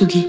[0.00, 0.26] Tsugi.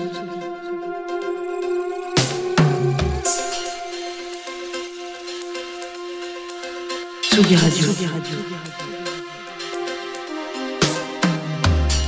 [7.23, 7.87] Tsugi Radio.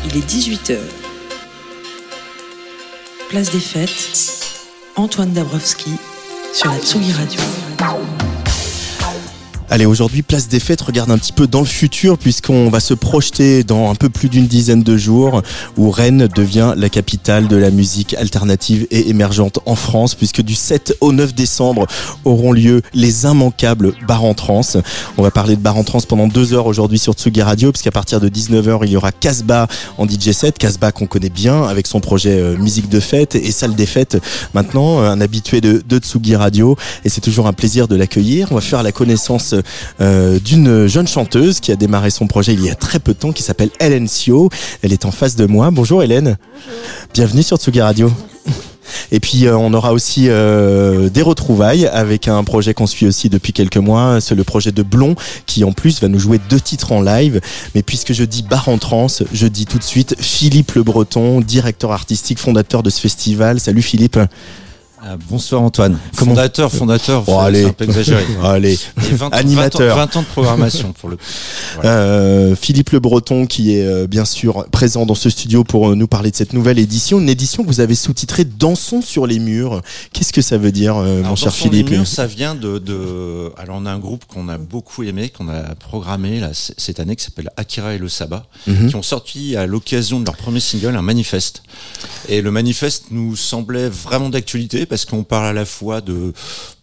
[0.04, 0.78] Il est 18h.
[3.30, 4.60] Place des fêtes.
[4.98, 5.92] Antoine Dabrowski
[6.54, 7.40] sur la Tsugi Radio.
[9.74, 12.94] Allez, aujourd'hui, place des fêtes, regarde un petit peu dans le futur, puisqu'on va se
[12.94, 15.42] projeter dans un peu plus d'une dizaine de jours,
[15.78, 20.54] où Rennes devient la capitale de la musique alternative et émergente en France, puisque du
[20.54, 21.88] 7 au 9 décembre
[22.24, 24.62] auront lieu les immanquables Bar en Trans.
[25.18, 27.90] On va parler de Bar en Trans pendant deux heures aujourd'hui sur Tsugi Radio, puisqu'à
[27.90, 29.66] partir de 19h, il y aura Casbah
[29.98, 33.52] en DJ set, Casbah qu'on connaît bien, avec son projet euh, musique de fête et
[33.52, 34.20] salle des fêtes
[34.54, 38.50] maintenant, un habitué de, de Tsugi Radio, et c'est toujours un plaisir de l'accueillir.
[38.52, 39.56] On va faire la connaissance
[40.02, 43.20] euh, d'une jeune chanteuse qui a démarré son projet il y a très peu de
[43.20, 44.50] temps, qui s'appelle Hélène Sio.
[44.82, 45.72] Elle est en face de moi.
[45.72, 46.38] Bonjour Hélène.
[47.14, 48.12] Bienvenue sur Tsugi Radio.
[49.12, 53.30] Et puis euh, on aura aussi euh, des retrouvailles avec un projet qu'on suit aussi
[53.30, 56.60] depuis quelques mois, c'est le projet de Blond qui en plus va nous jouer deux
[56.60, 57.40] titres en live.
[57.76, 61.42] Mais puisque je dis bar en trance, je dis tout de suite Philippe Le Breton,
[61.42, 63.60] directeur artistique, fondateur de ce festival.
[63.60, 64.20] Salut Philippe.
[65.06, 66.00] Ah, bonsoir Antoine.
[66.16, 68.24] Comment- fondateur, fondateur, Oh, c'est- un peu exagéré.
[68.44, 68.74] Allez.
[68.76, 69.98] Et 20 ans- Animateur.
[69.98, 71.18] 20 ans, 20 ans de programmation pour le.
[71.76, 71.90] Voilà.
[71.90, 75.96] Euh, Philippe Le Breton qui est euh, bien sûr présent dans ce studio pour euh,
[75.96, 79.40] nous parler de cette nouvelle édition, une édition que vous avez sous-titrée Dansons sur les
[79.40, 79.82] murs.
[80.14, 83.52] Qu'est-ce que ça veut dire, euh, mon Alors, cher Philippe mur, ça vient de, de.
[83.58, 87.18] Alors, on a un groupe qu'on a beaucoup aimé, qu'on a programmé là, cette année,
[87.18, 88.88] qui s'appelle Akira et le Sabbat, Mhm.
[88.90, 91.64] qui ont sorti à l'occasion de leur premier single un manifeste.
[92.30, 96.34] Et le manifeste nous semblait vraiment d'actualité parce qu'on parle à la fois de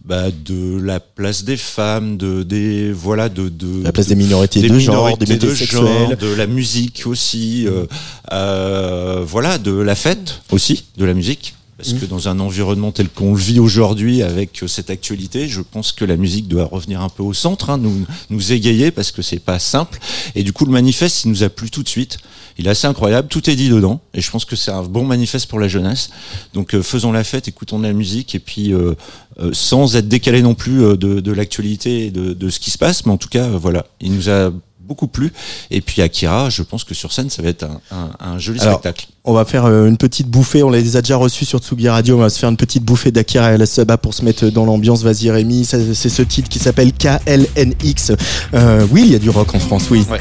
[0.04, 4.20] bah, de la place des femmes, de des voilà de, de La place de- des
[4.24, 7.86] minorités de genre, des de genre, de la musique aussi, euh,
[8.32, 11.54] euh, voilà, de la fête aussi, de la musique.
[11.76, 15.92] Parce que dans un environnement tel qu'on le vit aujourd'hui avec cette actualité, je pense
[15.92, 19.22] que la musique doit revenir un peu au centre, hein, nous, nous égayer parce que
[19.22, 19.98] c'est pas simple.
[20.34, 22.18] Et du coup, le manifeste, il nous a plu tout de suite.
[22.60, 24.00] Il est assez incroyable, tout est dit dedans.
[24.12, 26.10] Et je pense que c'est un bon manifeste pour la jeunesse.
[26.52, 28.94] Donc euh, faisons la fête, écoutons de la musique et puis euh,
[29.40, 32.70] euh, sans être décalé non plus euh, de, de l'actualité et de, de ce qui
[32.70, 33.06] se passe.
[33.06, 35.32] Mais en tout cas, euh, voilà, il nous a beaucoup plu.
[35.70, 38.60] Et puis Akira, je pense que sur scène, ça va être un, un, un joli
[38.60, 39.06] Alors, spectacle.
[39.24, 42.20] On va faire une petite bouffée, on les a déjà reçus sur Tsugi Radio, on
[42.20, 45.02] va se faire une petite bouffée d'Akira et la Saba pour se mettre dans l'ambiance.
[45.02, 48.12] Vas-y Rémi, c'est ce titre qui s'appelle KLNX.
[48.52, 50.04] Euh, oui, il y a du rock en France, oui.
[50.10, 50.18] Ouais.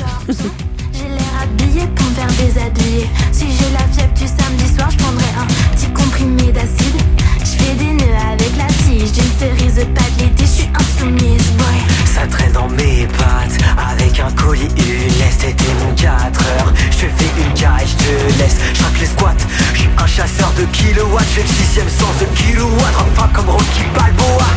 [2.39, 3.09] J'ai.
[3.31, 7.01] Si j'ai la fièvre du samedi soir, je prendrai un petit comprimé d'acide.
[7.39, 11.79] Je fais des nœuds avec la tige d'une cerise de l'été, je suis insoumise, boy.
[12.05, 17.31] Ça traîne dans mes pattes Avec un colis, une T'étais mon 4 heures Je fais
[17.41, 19.33] une je te laisse Je les squats
[19.73, 23.29] Je suis un chasseur de kilowatts Je fais le sixième sens de kilowatt Rentre pas
[23.33, 24.47] comme Rocky Balboa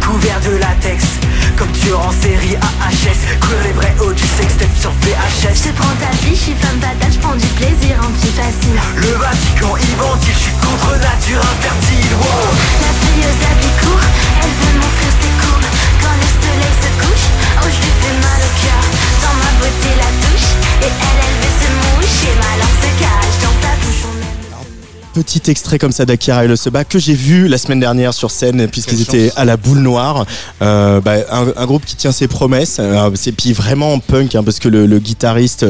[0.00, 1.21] Couvert de latex
[1.56, 5.94] Comme tueur en série AHS Couleur les vrais hauts du sextape sur VHS Je prends
[6.00, 8.78] ta vie, je suis femme fatale, je prends du plaisir en petit facile.
[8.96, 12.48] Le Vatican, il ventile Je suis contre nature infertile wow.
[12.80, 14.08] La fille aux habits courts,
[14.42, 15.70] elle veut m'offrir ses courbes.
[16.00, 17.26] Quand le soleil se couche,
[17.60, 18.82] oh je lui fais mal au cœur.
[19.22, 20.50] Dans ma beauté la touche,
[20.82, 21.21] et elle,
[25.14, 28.30] Petit extrait comme ça d'Akira et le Seba que j'ai vu la semaine dernière sur
[28.30, 30.24] scène puisqu'ils étaient à la boule noire.
[30.62, 32.78] Euh, bah, un, un groupe qui tient ses promesses.
[32.80, 35.66] Euh, c'est puis vraiment punk hein, parce que le, le guitariste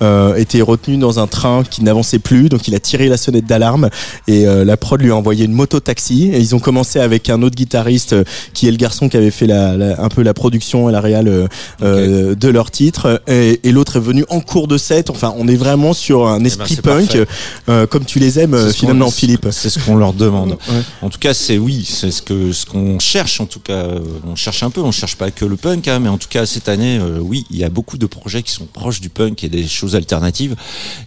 [0.00, 3.44] euh, était retenu dans un train qui n'avançait plus donc il a tiré la sonnette
[3.44, 3.90] d'alarme
[4.28, 7.28] et euh, la prod lui a envoyé une moto taxi et ils ont commencé avec
[7.28, 10.22] un autre guitariste euh, qui est le garçon qui avait fait la, la- un peu
[10.22, 11.46] la production et la réal euh,
[11.82, 15.10] euh, de leur titre et, et l'autre est venu en cours de set.
[15.10, 17.26] Enfin on est vraiment sur un esprit c'est punk parfait.
[17.68, 18.54] euh, comme tu les aimes
[18.86, 19.48] finalement Philippe.
[19.50, 20.56] C'est ce qu'on leur demande.
[20.68, 20.82] Ouais.
[21.00, 23.40] En tout cas, c'est oui, c'est ce que ce qu'on cherche.
[23.40, 24.80] En tout cas, euh, on cherche un peu.
[24.80, 27.46] On cherche pas que le punk, hein, mais en tout cas cette année, euh, oui,
[27.50, 30.56] il y a beaucoup de projets qui sont proches du punk et des choses alternatives.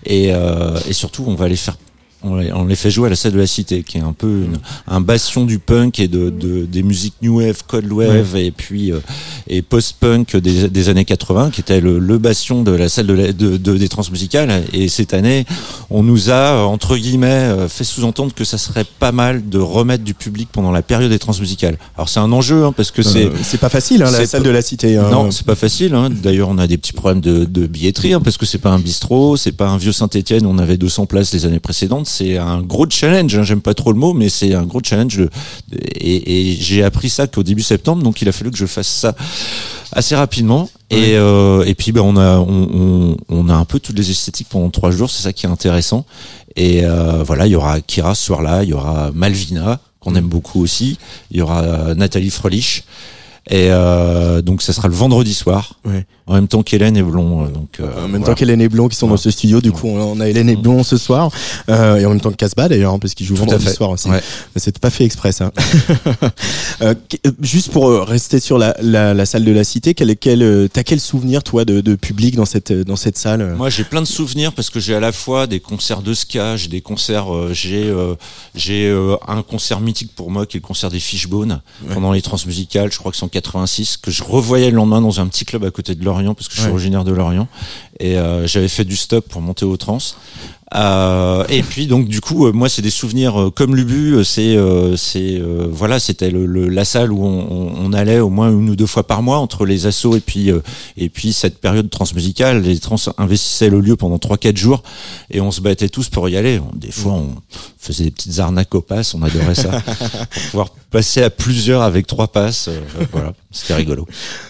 [0.06, 1.76] Et, euh, et surtout, on va les faire
[2.24, 4.13] on les, on les fait jouer à la salle de la Cité, qui est un
[4.13, 4.57] peu une-
[4.88, 8.92] un bastion du punk et de, de- des musiques new wave, cold wave et puis
[8.92, 9.00] euh,
[9.48, 13.13] et post-punk des, des années 80, qui était le, le bastion de la salle de,
[13.13, 14.63] la- de- de- des transmusicales.
[14.74, 15.45] Et cette année,
[15.89, 20.04] on nous a entre guillemets euh, fait sous-entendre que ça serait pas mal de remettre
[20.04, 21.77] du public pendant la période des transmusicales.
[21.95, 24.25] Alors c'est un enjeu hein, parce que c'est Euh, c'est pas facile, hein, la c'est
[24.25, 24.98] salle de la cité.
[24.98, 25.10] hein.
[25.10, 25.94] non, c'est pas facile.
[25.95, 26.10] Hein.
[26.10, 28.80] D'ailleurs, on a des petits problèmes de, de billetterie hein, parce que c'est pas un
[28.80, 30.45] bistrot, c'est pas un vieux Saint-Étienne.
[30.45, 32.08] On avait 200 places les années précédentes.
[32.09, 33.35] C'est un gros challenge.
[33.38, 33.44] Hein.
[33.44, 35.21] J'aime pas trop le mot, mais c'est un gros challenge.
[35.71, 38.88] et et j'ai appris ça qu'au début septembre, donc il a fallu que je fasse
[38.88, 39.15] ça
[39.91, 40.69] assez rapidement.
[40.89, 44.09] Et, euh, et puis ben on a on, on, on a un peu toutes les
[44.09, 45.09] esthétiques pendant trois jours.
[45.09, 46.06] C'est ça qui est intéressant.
[46.56, 50.27] Et euh, voilà, il y aura Kira ce soir-là, il y aura Malvina qu'on aime
[50.27, 50.97] beaucoup aussi,
[51.29, 52.83] il y aura Nathalie Frelich.
[53.47, 56.06] Et euh, donc ça sera le vendredi soir, Ouais.
[56.27, 57.45] en même temps qu'Hélène et Blond.
[57.45, 58.25] euh, Donc, euh, En même voilà.
[58.27, 60.56] temps qu'Hélène et Blond qui sont dans ce studio, du coup on a Hélène et
[60.56, 61.31] Blond ce soir,
[61.69, 63.89] euh, et en même temps que Casbah d'ailleurs, hein, parce qu'ils jouent Tout vendredi soir
[63.89, 64.09] aussi.
[64.09, 64.21] Ouais.
[64.56, 65.51] C'est pas fait exprès ça.
[66.81, 66.94] Euh,
[67.25, 70.83] euh, juste pour rester sur la, la, la salle de la Cité, quel, quel, t'as
[70.83, 74.07] quel souvenir toi de, de public dans cette dans cette salle Moi, j'ai plein de
[74.07, 77.50] souvenirs parce que j'ai à la fois des concerts de ska, j'ai des concerts, euh,
[77.53, 78.15] j'ai euh,
[78.56, 81.59] j'ai euh, un concert mythique pour moi qui est le concert des Fishbones
[81.94, 85.20] pendant les transmusicales, je crois que c'est en 86, que je revoyais le lendemain dans
[85.20, 86.74] un petit club à côté de Lorient parce que je suis Ouais.
[86.74, 87.48] originaire de Lorient
[88.00, 89.98] et euh, j'avais fait du stop pour monter au trans.
[90.75, 94.24] Euh, et puis donc du coup euh, moi c'est des souvenirs euh, comme Lubu euh,
[94.24, 98.19] c'est euh, c'est euh, voilà c'était le, le- la salle où on, on- on allait
[98.19, 100.60] au moins une ou deux fois par mois entre les assos et puis euh,
[100.95, 102.62] et puis cette période transmusicale.
[102.62, 104.83] Les trans investissaient le lieu pendant trois quatre jours
[105.31, 106.62] et on se battait tous pour y aller.
[106.75, 107.30] Des fois on
[107.80, 109.71] faisait des petites arnaques aux passes on adorait ça
[110.30, 112.80] pour pouvoir passer à plusieurs avec trois passes euh,
[113.12, 114.06] voilà c'était rigolo.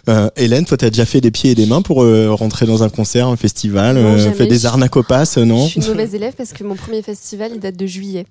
[0.10, 2.84] Euh, Hélène, toi t'as déjà fait des pieds et des mains pour euh, rentrer dans
[2.84, 5.66] un concert, un festival, euh, fait des arnaques au pass, euh, non
[6.10, 8.26] Je suis une mauvaise élève parce que mon premier festival, il date de juillet.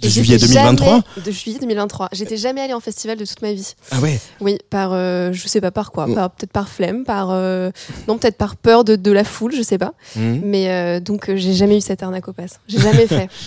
[0.00, 2.08] De Et juillet j'étais 2023 jamais- De juillet 2023.
[2.12, 3.74] J'étais jamais allée en festival de toute ma vie.
[3.90, 4.20] Ah ouais.
[4.40, 6.14] Oui, par, euh, je sais pas par quoi, Mm.
[6.14, 7.70] par peut-être par flemme, par euh,
[8.06, 9.94] non peut-être par peur de, de la foule, je sais pas.
[10.14, 10.42] Mhm.
[10.44, 12.60] Mais euh, donc euh, j'ai jamais eu cette arnaque au pass.
[12.68, 13.28] J'ai jamais fait.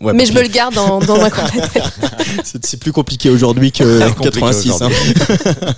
[0.00, 1.82] Ouais, Mais parce je me le garde dans, dans un coin de la tête.
[2.44, 4.82] C'est c'est plus compliqué aujourd'hui que en Compliqué 86.
[4.82, 4.88] hein.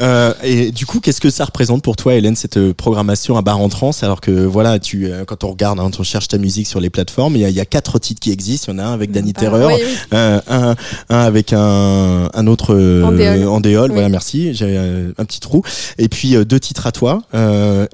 [0.00, 3.58] Euh, et du coup, qu'est-ce que ça représente pour toi, Hélène, cette programmation à bar
[3.60, 6.66] en trance Alors que voilà, tu euh, quand on regarde, hein, on cherche ta musique
[6.66, 8.72] sur les plateformes, il y, y a quatre titres qui existent.
[8.72, 9.96] Il y en a un avec Danny Bah, Terreur, oui, oui.
[10.14, 10.74] euh, un,
[11.08, 13.48] un avec un, un autre euh, Andéol.
[13.48, 13.94] Andéol, Oui.
[13.94, 14.54] Voilà, merci.
[14.54, 15.62] J'ai euh, un petit trou.
[15.98, 17.22] Et puis deux titres à toi.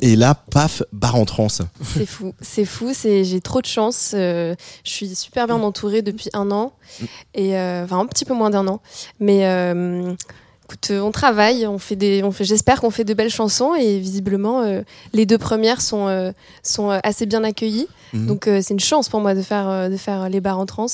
[0.00, 1.62] Et là, paf, bar en trance.
[1.82, 4.10] C'est fou, c'est fou, c'est j'ai trop de chance.
[4.12, 4.54] je
[4.84, 6.72] suis super bien entourée depuis un an
[7.34, 8.81] et enfin un petit peu moins d'un an,
[9.20, 9.44] mais
[10.72, 13.99] écoute, on travaille, on fait des, on fait, j'espère qu'on fait de belles chansons et
[13.99, 14.82] visiblement euh,
[15.12, 16.32] les deux premières sont euh,
[16.62, 17.88] sont assez bien accueillies.
[18.12, 18.26] Mhm.
[18.26, 20.87] Donc euh, c'est une chance pour moi de faire de faire les bars en trans.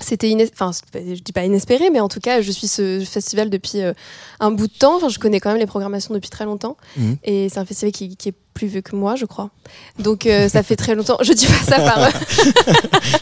[0.00, 3.50] C'était ines- enfin je dis pas inespéré, mais en tout cas je suis ce festival
[3.50, 3.92] depuis euh,
[4.38, 4.96] un bout de temps.
[4.96, 7.16] Enfin je connais quand même les programmations depuis très longtemps Mhm.
[7.24, 9.50] et c'est un festival qui, qui est plus vieux que moi, je crois.
[10.00, 11.16] Donc euh, ça fait très longtemps.
[11.22, 11.98] Je dis pas ça par.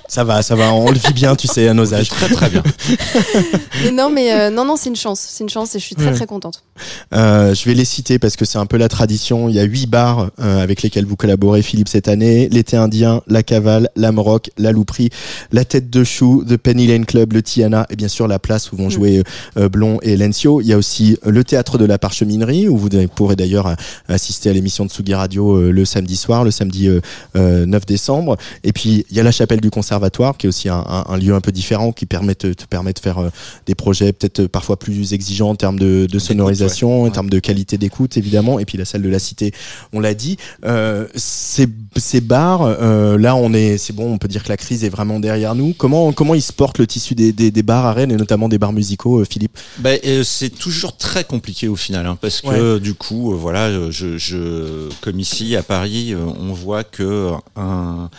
[0.08, 0.72] Ça va, ça va.
[0.72, 2.08] On le vit bien, tu sais, à nos âges.
[2.08, 2.62] très très bien
[3.84, 5.20] mais non, mais euh, non, non, c'est une chance.
[5.28, 6.12] C'est une chance et je suis très Ouais.
[6.14, 6.62] très contente.
[7.12, 9.48] Euh, je vais les citer parce que c'est un peu la tradition.
[9.48, 12.48] Il y a huit bars euh, avec lesquels vous collaborez, Philippe, cette année.
[12.50, 15.10] L'été indien, la cavale, l'âme rock, la louperie,
[15.52, 18.70] la tête de chou, The Penny Lane Club, le Tiana et bien sûr la place
[18.72, 19.22] où vont jouer
[19.58, 20.60] euh, Blond et Lencio.
[20.60, 23.74] Il y a aussi le théâtre de la parcheminerie où vous pourrez d'ailleurs
[24.08, 27.00] assister à l'émission de Sugi Radio euh, le samedi soir, le samedi euh,
[27.36, 28.36] euh, 9 décembre.
[28.64, 31.16] Et puis il y a la chapelle du conservatoire qui est aussi un, un- un
[31.18, 33.30] lieu un peu différent qui permet de, te permet de faire euh,
[33.66, 37.38] des projets peut-être euh, parfois plus exigeants en termes de, de sonorisation, en termes de
[37.40, 38.58] qualité d'écoute évidemment.
[38.58, 39.52] Et puis la salle de la cité,
[39.92, 40.36] on l'a dit.
[40.64, 41.66] Euh, ces,
[41.96, 44.88] ces bars, euh, là on est, c'est bon, on peut dire que la crise est
[44.88, 45.74] vraiment derrière nous.
[45.76, 48.48] Comment comment ils se portent le tissu des, des, des bars à Rennes et notamment
[48.48, 49.58] des bars musicaux, euh, Philippe?
[49.78, 53.64] Bah, euh, c'est toujours très compliqué au final, hein, parce que du coup, euh, voilà,
[53.66, 58.10] euh, je, je, comme ici à Paris, euh, on voit que un,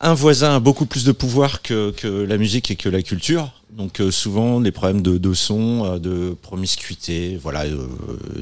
[0.00, 1.92] un voisin a beaucoup plus de pouvoir que
[2.28, 3.52] la musique et que la culture.
[3.76, 7.62] Donc euh, souvent des problèmes de, de son, euh, de promiscuité, voilà.
[7.62, 7.86] euh,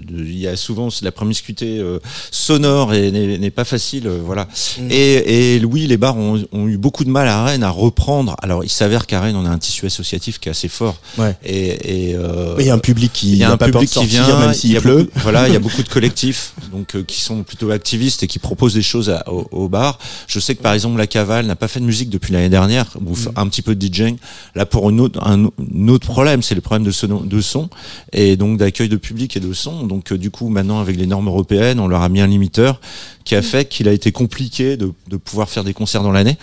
[0.09, 1.99] Il y a souvent la promiscuité euh,
[2.31, 4.49] sonore et n'est pas facile, euh, voilà.
[4.91, 8.35] Et, et oui, les bars ont, ont eu beaucoup de mal à Rennes à reprendre.
[8.43, 10.97] Alors il s'avère qu'à Rennes on a un tissu associatif qui est assez fort.
[11.19, 11.37] Ouais.
[11.45, 13.87] Et, et, euh, Il y a un public qui y a un pas peur de
[13.87, 15.05] public qui sortir, vient, même il s'il pleut.
[15.05, 18.27] beaucoup- voilà, il y a beaucoup de collectifs donc euh, qui sont plutôt activistes et
[18.27, 19.99] qui proposent des choses à- au, au bar.
[20.27, 22.87] Je sais que par exemple la Cavale n'a pas fait de musique depuis l'année dernière,
[23.05, 23.29] ou Mm.
[23.37, 24.17] un petit peu de DJing.
[24.55, 27.69] Là pour une autre, un, un autre problème, c'est le problème de, sono- de son
[28.13, 29.87] et donc d'accueil de public et de son.
[29.87, 32.81] Donc euh, du coup maintenant avec les normes européennes, on leur a mis un limiteur
[33.25, 33.39] qui Mm.
[33.39, 36.37] a fait qu'il a été compliqué de, de pouvoir faire des concerts dans l'année.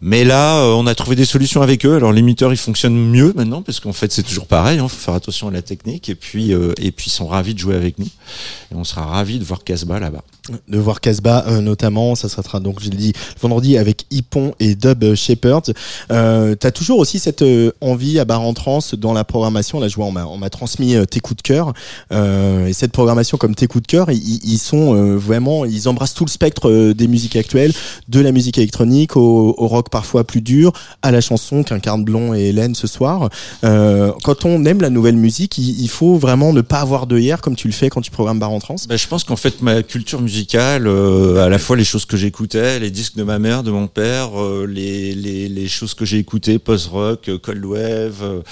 [0.00, 1.96] Mais là, euh, on a trouvé des solutions avec eux.
[1.96, 4.76] Alors l'émetteur, il fonctionne mieux maintenant parce qu'en fait, c'est toujours pareil.
[4.80, 6.08] Il faut faire attention à la technique.
[6.08, 8.06] Et puis, euh, et puis, ils sont ravis de jouer avec nous.
[8.06, 10.22] Et on sera ravis de voir Casbah là-bas.
[10.68, 12.14] De voir Casbah euh, notamment.
[12.14, 15.74] Ça sera donc, je l'ai dit, vendredi avec Hippon et Dub Shepherd.
[16.10, 19.80] Euh, T'as toujours aussi cette euh, envie à barre en trans dans la programmation.
[19.80, 21.72] Là, je vois, on m'a, on m'a transmis euh, tes coups de cœur.
[22.12, 25.88] Euh, et cette programmation comme tes coups de cœur, ils, ils sont euh, vraiment, ils
[25.88, 27.72] embrassent tout le spectre des musiques actuelles,
[28.08, 32.34] de la musique électronique au, au rock parfois plus dur, à la chanson qu'incarne Blond
[32.34, 33.28] et Hélène ce soir.
[33.62, 37.40] Quand on aime la nouvelle musique, il, il faut vraiment ne pas avoir de hier
[37.40, 38.76] comme tu le fais quand tu programmes barre en trans.
[38.88, 40.37] Bah, je pense qu'en fait ma culture musicale,
[40.86, 43.86] euh, à la fois les choses que j'écoutais, les disques de ma mère, de mon
[43.86, 48.42] père, euh, les, les, les choses que j'ai écoutées, post-rock, euh, cold wave,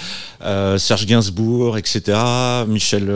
[0.43, 2.17] euh, Serge Gainsbourg, etc.
[2.67, 3.09] Michel,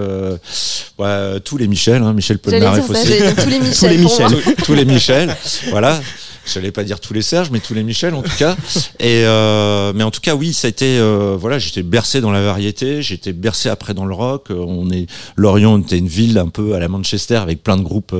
[0.99, 3.07] ouais, tous les Michel, hein, Michel Polnareff aussi.
[3.07, 3.75] dire tous les Michel.
[3.75, 3.97] Tous les.
[3.97, 4.27] Michel.
[4.27, 5.35] tous, tous les Michel,
[5.69, 5.99] voilà.
[6.45, 8.55] Je n'allais pas dire tous les Serge, mais tous les Michel en tout cas.
[8.99, 12.31] Et euh, mais en tout cas, oui, ça a été euh, voilà, j'étais bercé dans
[12.31, 14.47] la variété, j'étais bercé après dans le rock.
[14.49, 17.83] Euh, On est Lorient était une ville un peu à la Manchester avec plein de
[17.83, 18.15] groupes.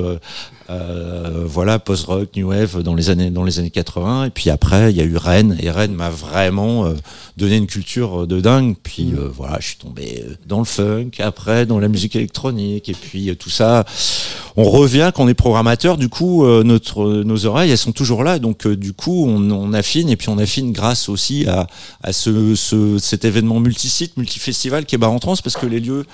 [0.70, 4.50] Euh, euh, voilà, post-rock, new wave dans les années dans les années 80 et puis
[4.50, 5.56] après il y a eu Rennes.
[5.60, 6.94] Et Rennes m'a vraiment euh,
[7.36, 8.76] donné une culture de dingue.
[8.82, 12.88] Puis euh, voilà je suis tombé euh, dans le funk après dans la musique électronique.
[12.88, 13.84] Et puis euh, tout ça
[14.56, 15.96] on revient quand on est programmateur.
[15.96, 18.38] Du coup euh, notre nos oreilles elles sont toujours là.
[18.38, 20.08] Donc euh, du coup on, on affine.
[20.08, 21.66] Et puis on affine grâce aussi à,
[22.02, 25.80] à ce, ce cet événement multisite multifestival qui est Bar en Trans parce que les
[25.80, 26.04] lieux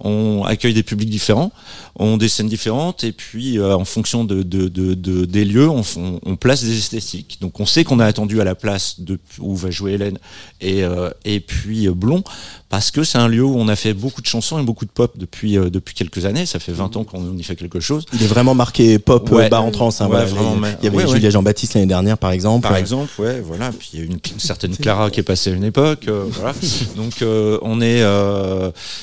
[0.00, 1.50] on accueille des publics différents
[1.96, 3.04] ont des scènes différentes.
[3.04, 6.62] Et puis euh, en fonction de, de, de, de- des lieux on, on, on place
[6.62, 9.94] des esthétiques donc on sait qu'on a attendu à la place de où va jouer
[9.94, 10.18] Hélène
[10.60, 12.22] et, euh, et puis euh, Blond
[12.68, 14.90] parce que c'est un lieu où on a fait beaucoup de chansons et beaucoup de
[14.90, 18.04] pop depuis euh, depuis quelques années ça fait 20 ans qu'on y fait quelque chose
[18.12, 19.48] Il est vraiment marqué pop Ouais.
[19.48, 19.88] bar en trans.
[19.88, 20.24] Hein, Ouais, voilà.
[20.26, 21.08] vraiment, Les- mais- il y avait ouais.
[21.08, 22.62] Julia Jean-Baptiste l'année dernière, par exemple.
[22.68, 23.72] par exemple, ouais, voilà.
[23.72, 26.24] Puis il y a une, une certaine Clara qui est passée à une époque, euh,
[26.30, 26.54] voilà.
[26.96, 27.14] Donc
[27.62, 28.02] on est,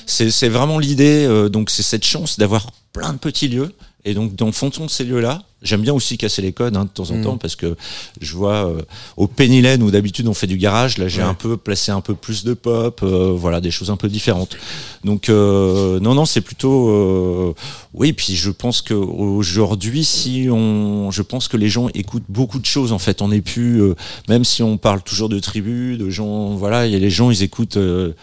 [0.08, 1.28] c'est vraiment l'idée.
[1.52, 3.72] donc c'est cette chance d'avoir plein de petits lieux.
[4.08, 6.86] Et donc dans le fond de ces lieux-là, j'aime bien aussi casser les codes hein,
[6.86, 7.24] de temps en Mm.
[7.24, 7.76] temps parce que
[8.22, 8.82] je vois euh,
[9.18, 11.28] au Penny Lane où d'habitude on fait du garage, là j'ai Ouais.
[11.28, 14.58] un peu placé un peu plus de pop, euh, voilà des choses un peu différentes.
[15.04, 17.54] Donc euh, non non c'est plutôt euh,
[17.96, 22.60] oui puis je pense que aujourd'hui si on je pense que les gens écoutent beaucoup
[22.60, 23.96] de choses en fait on n'est plus euh,
[24.30, 27.32] même si on parle toujours de tribus de gens voilà il y a les gens
[27.32, 28.14] ils écoutent euh,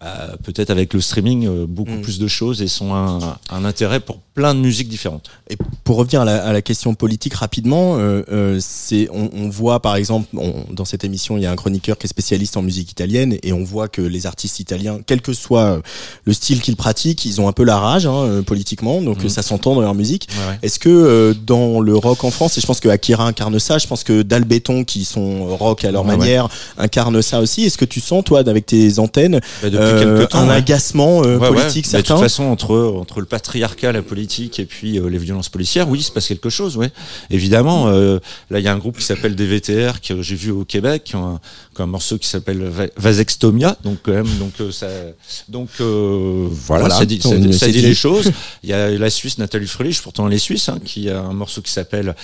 [0.00, 2.02] bah, peut-être avec le streaming euh, beaucoup Mm.
[2.02, 5.30] plus de choses et sont un, un intérêt pour plein de musiques différentes.
[5.48, 9.48] Et pour revenir à la, à la question politique rapidement, euh, euh, c'est on, on
[9.48, 12.58] voit par exemple on- dans cette émission il y a un chroniqueur qui est spécialiste
[12.58, 15.80] en musique italienne et on voit que les artistes italiens, quel que soit euh,
[16.24, 19.28] le style qu'ils pratiquent, ils ont un peu la rage hein, euh, politiquement, donc euh,
[19.30, 20.28] ça s'entend dans leur musique.
[20.32, 20.58] Ouais, ouais.
[20.62, 23.78] Est-ce que euh, dans le rock en France, et je pense que Akira incarne ça,
[23.78, 26.16] je pense que Dalbéton qui sont rock à leur Ouais, ouais.
[26.18, 27.64] manière incarne ça aussi.
[27.64, 30.54] Est-ce que tu sens toi avec tes antennes Bah, depuis euh, quelques temps un ouais.
[30.54, 34.64] agacement euh, Ouais, politique Mais De toute façon, entre, entre le patriarcat, la politique et
[34.66, 36.90] puis euh, les violences policières, oui, il se passe quelque chose, ouais.
[37.30, 38.18] Évidemment, euh,
[38.50, 41.16] là, il y a un groupe qui s'appelle DVTR que j'ai vu au Québec, qui
[41.16, 41.40] a un,
[41.74, 44.88] qui a un morceau qui s'appelle Va- Vasextomia, donc quand même, donc euh, ça,
[45.48, 47.36] donc euh, voilà, Voilà, ça dit, ça,
[47.68, 47.80] dit.
[47.80, 48.32] les choses.
[48.62, 51.32] Il y a la Suisse, Nathalie Frelich, pourtant elle est suisse, hein, qui a un
[51.32, 52.14] morceau qui s'appelle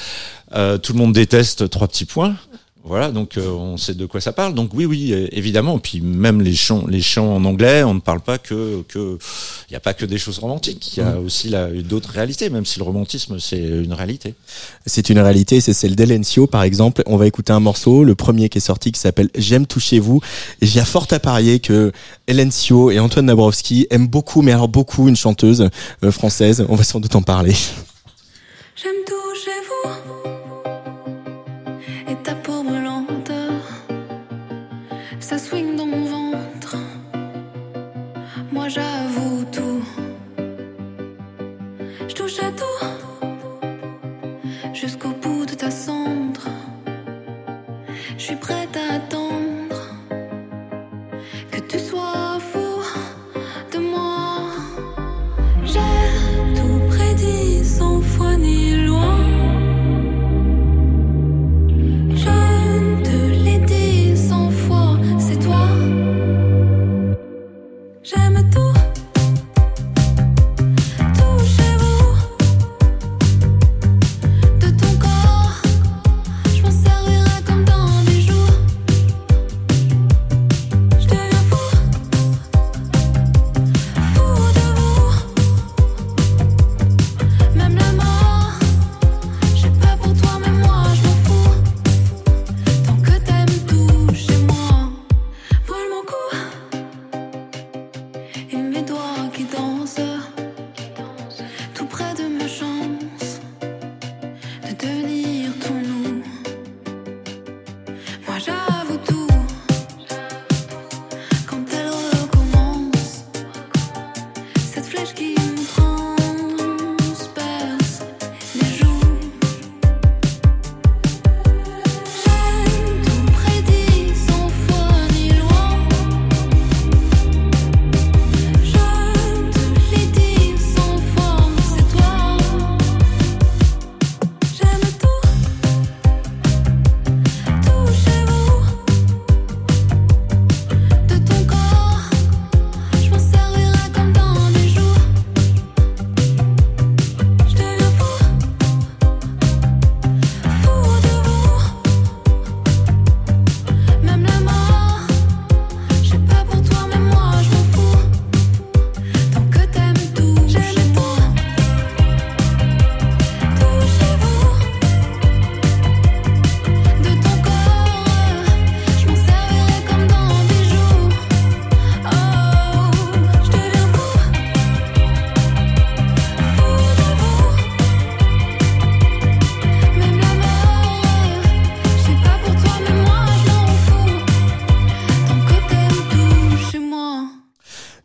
[0.54, 2.34] euh, Tout le monde déteste trois petits points.
[2.84, 4.54] Voilà, donc euh, on sait de quoi ça parle.
[4.54, 5.78] Donc oui, oui, euh, évidemment.
[5.78, 9.18] Puis même les chants, les chants en anglais, on ne parle pas que que.
[9.68, 10.96] Il n'y a pas que des choses romantiques.
[10.96, 14.34] Il y a aussi là d'autres réalités, même si le romantisme c'est une réalité.
[14.84, 17.04] C'est une réalité, c'est celle d'Elencio par exemple.
[17.06, 20.20] On va écouter un morceau, le premier qui est sorti qui s'appelle J'aime toucher vous.
[20.60, 21.92] Et j'ai fort à parier que
[22.26, 25.68] Elencio et Antoine Dabrowski aiment beaucoup, mais alors beaucoup, une chanteuse
[26.02, 26.66] euh, française.
[26.68, 27.54] On va sans doute en parler.
[28.74, 29.21] J'aime toucher
[42.42, 42.71] Je touche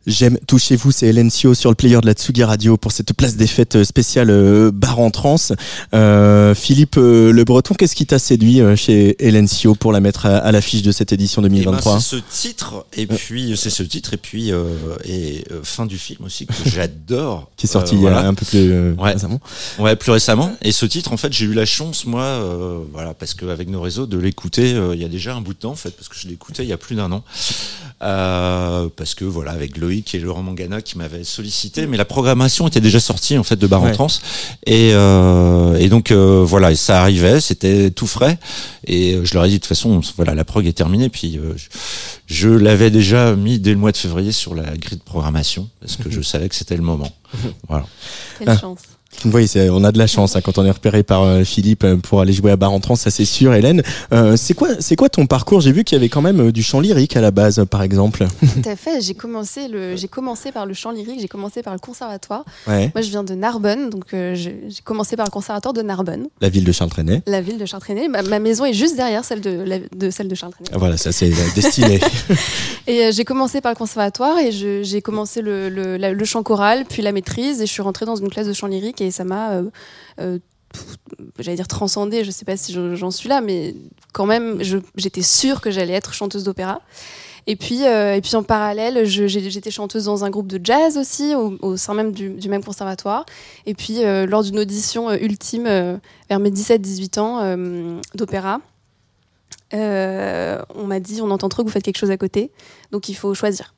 [0.08, 2.92] J'aime tout chez vous, c'est Hélène Sio sur le player de la Tsugi Radio pour
[2.92, 5.36] cette place des fêtes euh, spéciale euh, bar en trans.
[5.94, 10.24] Euh, Philippe euh, Le Breton, qu'est-ce qui t'a séduit chez Hélène Sio pour la mettre
[10.24, 13.68] à, à l'affiche de cette édition Eh ben, 2023 c'est ce titre et puis c'est
[13.68, 14.64] ce titre et puis euh,
[15.04, 18.26] et euh, fin du film aussi que j'adore Qui est sorti il y a voilà.
[18.28, 19.12] un peu plus Ouais.
[19.12, 19.40] récemment.
[19.78, 20.56] Ouais, plus récemment.
[20.62, 23.82] Et ce titre, en fait, j'ai eu la chance, moi, euh, voilà, parce qu'avec nos
[23.82, 26.16] réseaux, de l'écouter il y a déjà un bout de temps, en fait, parce que
[26.18, 27.22] je écouté il y a plus d'un an.
[28.00, 32.68] Euh, parce que, voilà, avec Loïc et Laurent Mangana qui m'avaient sollicité, mais la programmation
[32.68, 33.92] était déjà sortie, en fait, de Bar en Ouais.
[33.92, 34.06] Trans.
[34.66, 38.38] Et, euh, et donc, euh, voilà, et ça arrivait, c'était tout frais.
[38.86, 41.08] Et je leur ai dit, de toute façon, voilà, la prog est terminée.
[41.08, 41.68] Puis, euh, je,
[42.26, 45.96] je l'avais déjà mis dès le mois de février sur la grille de programmation, parce
[45.96, 47.10] que je savais que c'était le moment.
[47.68, 47.86] Voilà.
[48.38, 48.56] Quelle Ah.
[48.58, 48.78] chance.
[49.24, 51.84] Vous voyez, on a de la chance hein, quand on est repéré par euh, Philippe
[51.84, 53.52] euh, pour aller jouer à bar en ça c'est sûr.
[53.54, 55.60] Hélène, euh, c'est quoi, c'est quoi ton parcours?
[55.60, 58.26] J'ai vu qu'il y avait quand même du chant lyrique à la base, par exemple.
[58.40, 59.00] Tout à fait.
[59.00, 62.44] J'ai commencé, le, j'ai commencé par le chant lyrique, j'ai commencé par le conservatoire.
[62.66, 62.90] Ouais.
[62.94, 66.48] Moi, je viens de Narbonne, donc euh, j'ai commencé par le conservatoire de Narbonne, La
[66.48, 67.22] ville de Charles-Trenet.
[67.26, 68.08] la ville de Chartres-Aîné.
[68.08, 70.70] Ma, ma maison est juste derrière celle de, la- de celle de Chartres-Aîné.
[70.78, 72.00] Voilà, ça c'est destiné.
[72.86, 76.84] Et j'ai commencé par le conservatoire et j'ai commencé le, le, la- le chant choral,
[76.88, 79.24] puis la maîtrise, et je suis rentrée dans une classe de chant lyrique et ça
[79.24, 79.70] m'a, euh,
[80.20, 80.38] euh,
[81.38, 83.74] j'allais dire transcendée, je sais pas si je- j'en suis là, mais
[84.12, 84.60] quand même,
[84.96, 86.80] j'étais sûre que j'allais être chanteuse d'opéra.
[87.46, 91.34] Et puis, euh, et puis en parallèle, j'étais chanteuse dans un groupe de jazz aussi,
[91.34, 93.24] au, au sein même du, du même conservatoire.
[93.64, 95.96] Et puis, euh, lors d'une audition ultime, euh,
[96.28, 97.56] vers mes 17-18 ans,
[98.14, 98.60] d'opéra,
[99.72, 102.50] on m'a dit on entend trop que vous faites quelque chose à côté,
[102.92, 103.74] donc il faut choisir.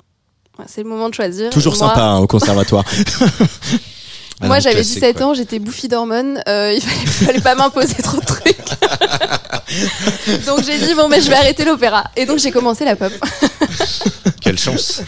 [0.57, 1.51] Voilà, c'est le moment de choisir.
[1.51, 2.85] Toujours Moi- sympa hein, au conservatoire.
[4.41, 5.23] Ah, Moi, j'avais classique, 17 ouais.
[5.23, 8.57] ans, j'étais bouffie d'hormones, euh, il, fallait, fallait pas m'imposer trop de trucs.
[10.47, 12.05] donc j'ai dit bon, mais je vais arrêter l'opéra.
[12.17, 13.13] Et donc j'ai commencé la pop.
[14.41, 15.03] Quelle chance.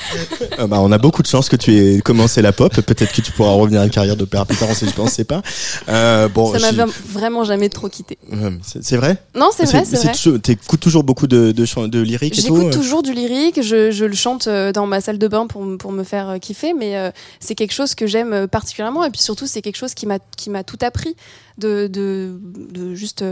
[0.58, 2.72] Euh, bah, on a beaucoup de chance que tu aies commencé la pop.
[2.72, 5.24] Peut-être que tu pourras revenir à une carrière d'opéra plus tard, on sait, je pensais
[5.24, 5.42] pas.
[5.88, 8.18] Euh, bon, Ça m'a vraiment jamais trop quitté.
[8.62, 9.16] C'est c'est vrai?
[9.34, 10.12] Non, c'est vrai, c'est vrai.
[10.12, 13.90] toujours- T'écoutes toujours beaucoup de, de, lyrique et tout J'écoute euh toujours du lyrique, je,
[13.90, 16.74] je le chante euh, dans ma salle de bain pour, pour me faire euh, kiffer,
[16.74, 17.10] mais euh,
[17.40, 20.78] c'est quelque chose que j'aime particulièrement et puis surtout c'est quelque chose qui m'a tout
[20.82, 21.16] appris
[21.58, 22.38] de, de,
[22.72, 23.24] de juste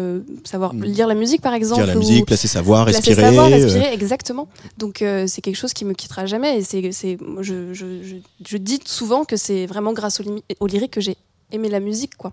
[0.44, 0.84] savoir Mm.
[0.84, 1.82] lire la musique par exemple.
[1.84, 3.22] Dire la musique, placer sa voix, placer respirer.
[3.22, 4.48] sa voix, euh, respirer, exactement.
[4.78, 8.56] Donc euh, c'est quelque chose qui me quittera jamais et c'est je, je, je, je
[8.56, 10.24] dis souvent que c'est vraiment grâce au,
[10.60, 11.16] au lyrique que j'ai
[11.52, 12.32] aimé la musique quoi.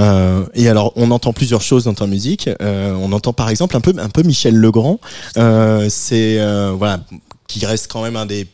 [0.00, 2.48] Euh, et alors, on entend plusieurs choses dans ta musique.
[2.60, 4.98] Euh, on entend par exemple un peu, un peu Michel Legrand.
[5.36, 6.38] Euh, c'est
[6.76, 7.04] voilà,
[7.48, 8.46] qui reste quand même un des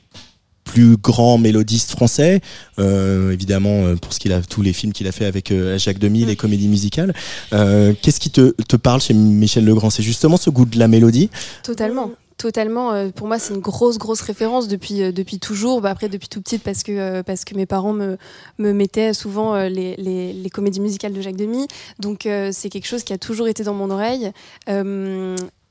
[0.68, 2.40] plus grands mélodistes français.
[2.78, 5.78] Euh, évidemment, euh, pour ce qu'il a, tous les films qu'il a fait avec euh,
[5.78, 7.14] Jacques Demy, les comédies musicales.
[7.50, 9.90] Qu'est-ce qui te, te parle chez Michel Legrand?
[9.90, 11.30] C'est justement ce goût de la mélodie?
[11.62, 12.10] Totalement.
[12.38, 12.92] Totalement.
[12.92, 15.80] euh, pour moi, c'est une grosse, grosse référence depuis, euh, depuis toujours.
[15.80, 18.16] Bah, après, depuis tout petite, parce que, euh, parce que mes parents me,
[18.58, 21.66] me mettaient souvent les, les, les comédies musicales de Jacques Demy.
[21.98, 24.30] Donc, c'est quelque chose qui a toujours été dans mon oreille.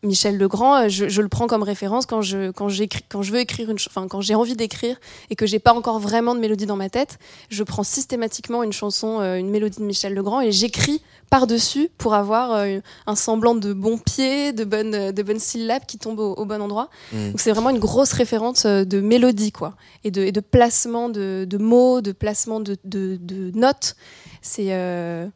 [0.03, 2.67] Michel Legrand, euh, je, je le prends comme référence quand je, quand
[3.09, 4.97] quand je veux écrire une, enfin, quand j'ai envie d'écrire
[5.29, 7.17] et que j'ai pas encore vraiment de mélodie dans ma tête,
[7.49, 12.13] je prends systématiquement une chanson, euh, une mélodie de Michel Legrand et j'écris par-dessus pour
[12.13, 16.33] avoir euh, un semblant de bon pied, de bonnes, de bonnes syllabes qui tombent au,
[16.35, 16.89] au bon endroit.
[17.11, 17.31] Mm.
[17.31, 21.45] Donc c'est vraiment une grosse référence de mélodie, quoi, et de, et de placement de,
[21.49, 23.95] de mots, de placement de, de, de notes.
[24.41, 25.27] C'est, euh,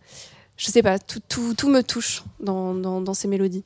[0.63, 3.63] je sais pas, tout, tout, tout me touche dans, dans, dans ces mélodies.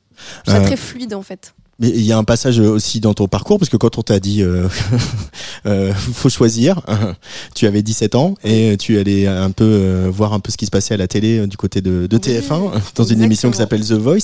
[0.47, 1.53] Je Euh, très fluide en fait.
[1.77, 4.21] Mais il y a un passage aussi dans ton parcours, parce que quand on t'a
[4.21, 4.69] dit euh,
[5.65, 6.79] euh, faut choisir,
[7.53, 10.65] tu avais 17 ans et tu allais un peu euh, voir un peu ce qui
[10.65, 13.51] se passait à la télé euh, du côté de, de Oui, TF1 dans une émission
[13.51, 13.81] qui s'appelle.
[13.86, 14.19] The Voice.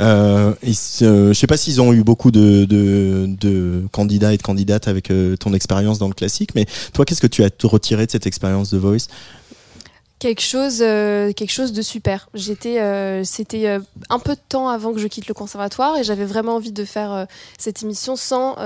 [0.00, 4.42] Euh, se- je sais pas s'ils ont eu beaucoup de, de, de candidats et de
[4.42, 8.10] candidates avec ton expérience dans le classique, mais toi, qu'est-ce que tu as retiré de
[8.10, 9.08] cette expérience The Voice?
[10.18, 12.28] Quelque chose euh, quelque chose de super.
[12.34, 13.78] J'étais euh, c'était euh,
[14.10, 16.84] un peu de temps avant que je quitte le conservatoire et j'avais vraiment envie de
[16.84, 17.26] faire
[17.58, 18.56] cette émission sans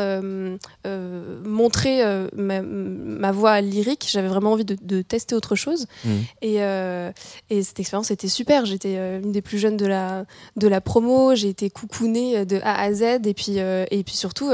[1.44, 2.02] montrer
[2.34, 4.08] ma, ma voix lyrique.
[4.10, 5.86] J'avais vraiment envie de, de tester autre chose.
[6.04, 6.24] Mhm.
[6.42, 6.56] et,
[7.50, 8.64] et cette expérience était super.
[8.66, 10.24] J'étais une des plus jeunes de la
[10.56, 11.34] de la promo.
[11.34, 13.02] J'ai été coucounée de A à Z.
[13.26, 14.50] Et puis et puis surtout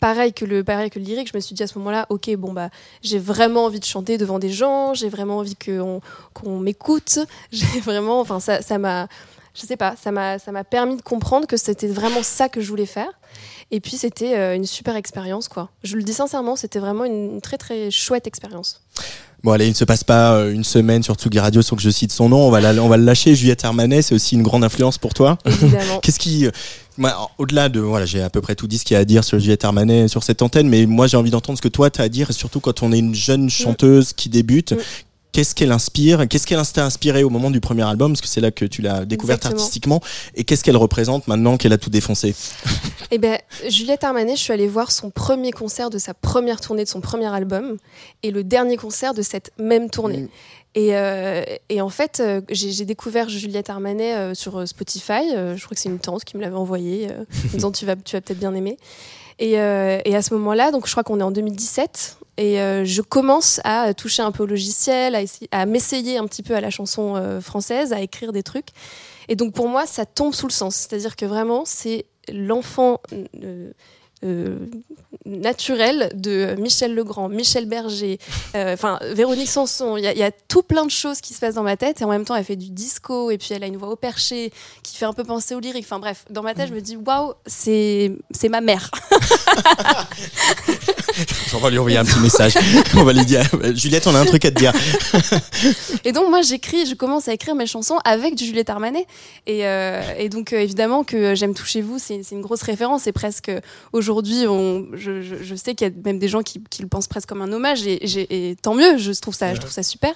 [0.00, 2.34] pareil que le pareil que le lyrique je me suis dit à ce moment-là ok
[2.36, 2.70] bon bah
[3.02, 4.94] j'ai vraiment envie de chanter devant des gens.
[4.94, 6.00] J'ai vraiment envie qu'on
[6.40, 7.18] qu'on m'écoute.
[7.52, 9.06] J'ai vraiment, enfin, ça, ça m'a,
[9.54, 12.60] je sais pas, ça m'a ça m'a permis de comprendre que c'était vraiment ça que
[12.60, 13.08] je voulais faire.
[13.72, 15.70] Et puis c'était euh, une super expérience quoi.
[15.84, 18.80] Je le dis sincèrement, c'était vraiment une très très chouette expérience.
[19.42, 21.80] Bon allez, il ne se passe pas euh, une semaine sur Tsugi Radio sans que
[21.82, 22.38] je cite son nom.
[22.46, 23.34] On va, la- on va le lâcher.
[23.34, 25.38] Juliette Armanet, c'est aussi une grande influence pour toi.
[25.46, 25.98] Évidemment.
[26.02, 26.50] Qu'est-ce qui, euh,
[27.38, 29.24] au-delà de, voilà, j'ai à peu près tout dit ce qu'il y a à dire
[29.24, 32.00] sur Juliette Armanet sur cette antenne, mais moi j'ai envie d'entendre ce que toi tu
[32.02, 34.74] as à dire, et surtout quand on est une jeune chanteuse qui débute.
[35.32, 38.40] Qu'est-ce qu'elle inspire Qu'est-ce qu'elle t'a inspiré au moment du premier album Parce que c'est
[38.40, 39.60] là que tu l'as découverte Exactement.
[39.60, 40.00] artistiquement.
[40.34, 42.34] Et qu'est-ce qu'elle représente maintenant qu'elle a tout défoncé?
[43.12, 43.38] Eh ben,
[43.68, 47.00] Juliette Armanet, je suis allée voir son premier concert de sa première tournée de son
[47.00, 47.76] premier album
[48.22, 50.18] et le dernier concert de cette même tournée.
[50.18, 50.28] Mm.
[50.76, 55.30] Et, euh, et en fait, euh, j'ai découvert Juliette Armanet euh, sur Spotify.
[55.32, 57.96] Je crois que c'est une tante qui me l'avait envoyé, euh, en disant tu vas,
[57.96, 58.76] tu vas peut-être bien aimer.
[59.40, 63.02] Et, et à ce moment-là, donc je crois qu'on est en 2017, et euh, je
[63.02, 66.62] commence à toucher un peu au logiciel, à, essayer- à m'essayer un petit peu à
[66.62, 68.68] la chanson euh, française, à écrire des trucs.
[69.28, 70.74] Et donc pour moi, ça tombe sous le sens.
[70.74, 73.00] C'est-à-dire que vraiment, c'est l'enfant
[73.44, 73.72] euh,
[75.26, 78.18] naturel de Michel Legrand, Michel Berger,
[78.54, 79.96] euh, enfin Véronique Sanson.
[79.96, 81.76] Il y, a- il y a tout plein de choses qui se passent dans ma
[81.76, 83.88] tête et en même temps, elle fait du disco et puis elle a une voix
[83.90, 84.52] au perché
[84.82, 85.84] qui fait un peu penser au lyrique.
[85.86, 88.90] Enfin bref, dans ma tête, je me dis waouh, c'est c'est ma mère.
[91.54, 92.54] On va lui envoyer un petit message.
[92.94, 93.42] on va lui dire,
[93.74, 94.72] Juliette, on a un truc à te dire.
[96.04, 99.06] Et donc moi j'écris, je commence à écrire mes chansons avec du Juliette Armanet.
[99.46, 103.06] Et, euh, et donc euh, évidemment que j'aime toucher vous, c'est c'est une grosse référence.
[103.06, 103.50] Et presque
[103.92, 104.09] aujourd'hui,
[104.46, 107.08] on- je, je- je sais qu'il y a même des gens qui, qui le pensent
[107.08, 107.86] presque comme un hommage.
[107.86, 110.12] Et, tant mieux, je trouve ça, je trouve ça super.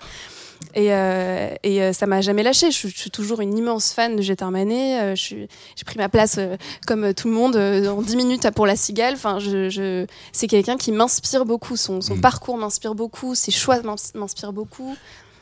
[0.74, 2.70] Et, euh, et euh, ça m'a jamais lâché.
[2.70, 5.00] Je, suis- je suis toujours une immense fan de Juliette Armanet.
[5.02, 5.46] Euh, J'ai
[5.84, 9.14] pris ma place euh, comme tout le monde en 10 minutes pour la cigale.
[9.14, 11.76] Enfin, je, je- c'est quelqu'un qui m'inspire beaucoup.
[11.76, 13.34] Son, son parcours m'inspire beaucoup.
[13.34, 14.96] Ses choix m'ins- m'inspirent beaucoup.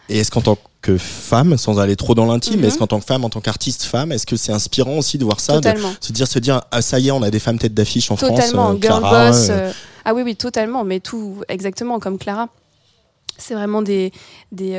[0.09, 2.64] Et est-ce qu'en tant que femme, sans aller trop dans l'intime, Mhm.
[2.66, 5.25] est-ce qu'en tant que femme, en tant qu'artiste femme, est-ce que c'est inspirant aussi de
[5.25, 5.92] voir ça, de Totalement.
[6.01, 8.16] se dire, se dire, ah ça y est, on a des femmes tête d'affiche en
[8.16, 9.49] Totalement, France, euh, girl Clara, boss.
[9.49, 9.73] euh, euh,
[10.05, 12.49] ah oui, oui, totalement, mais tout exactement comme Clara.
[13.38, 14.12] C'est vraiment des.
[14.51, 14.75] des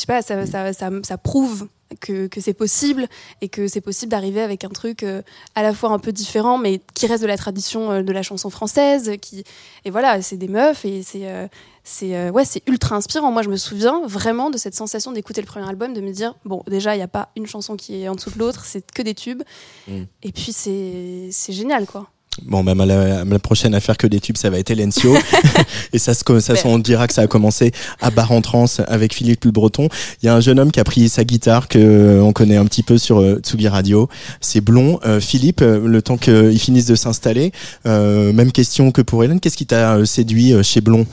[0.00, 1.68] je sais pas, ça, ça, ça, ça prouve
[2.00, 3.06] que, que c'est possible
[3.42, 5.20] et que c'est possible d'arriver avec un truc euh,
[5.54, 8.22] à la fois un peu différent, mais qui reste de la tradition euh, de la
[8.22, 9.12] chanson française.
[9.20, 9.44] Qui,
[9.84, 11.28] et voilà, c'est des meufs et c'est.
[11.28, 11.46] euh,
[11.82, 13.32] c'est ouais, c'est ultra inspirant.
[13.32, 16.34] Moi, je me souviens vraiment de cette sensation d'écouter le premier album, de me dire
[16.44, 18.90] bon, déjà, il n'y a pas une chanson qui est en dessous de l'autre, c'est
[18.92, 19.42] que des tubes.
[19.88, 20.02] Mm.
[20.22, 22.08] Et puis, c'est c'est génial, quoi.
[22.46, 25.16] Bon, même la, la prochaine affaire que des tubes, ça va être Elencio.
[25.92, 29.14] et ça, se, ça, on dira que ça a commencé à Bar en Trans avec
[29.14, 29.88] Philippe le Breton.
[30.22, 32.56] Il y a un jeune homme qui a pris sa guitare que euh, on connaît
[32.56, 34.08] un petit peu sur euh, Tsugi Radio.
[34.40, 34.98] C'est Blond.
[35.04, 37.52] Euh, Philippe, euh, le temps qu'il finisse de s'installer,
[37.86, 39.40] euh, même question que pour Hélène.
[39.40, 41.06] Qu'est-ce qui t'a euh, séduit euh, chez Blond?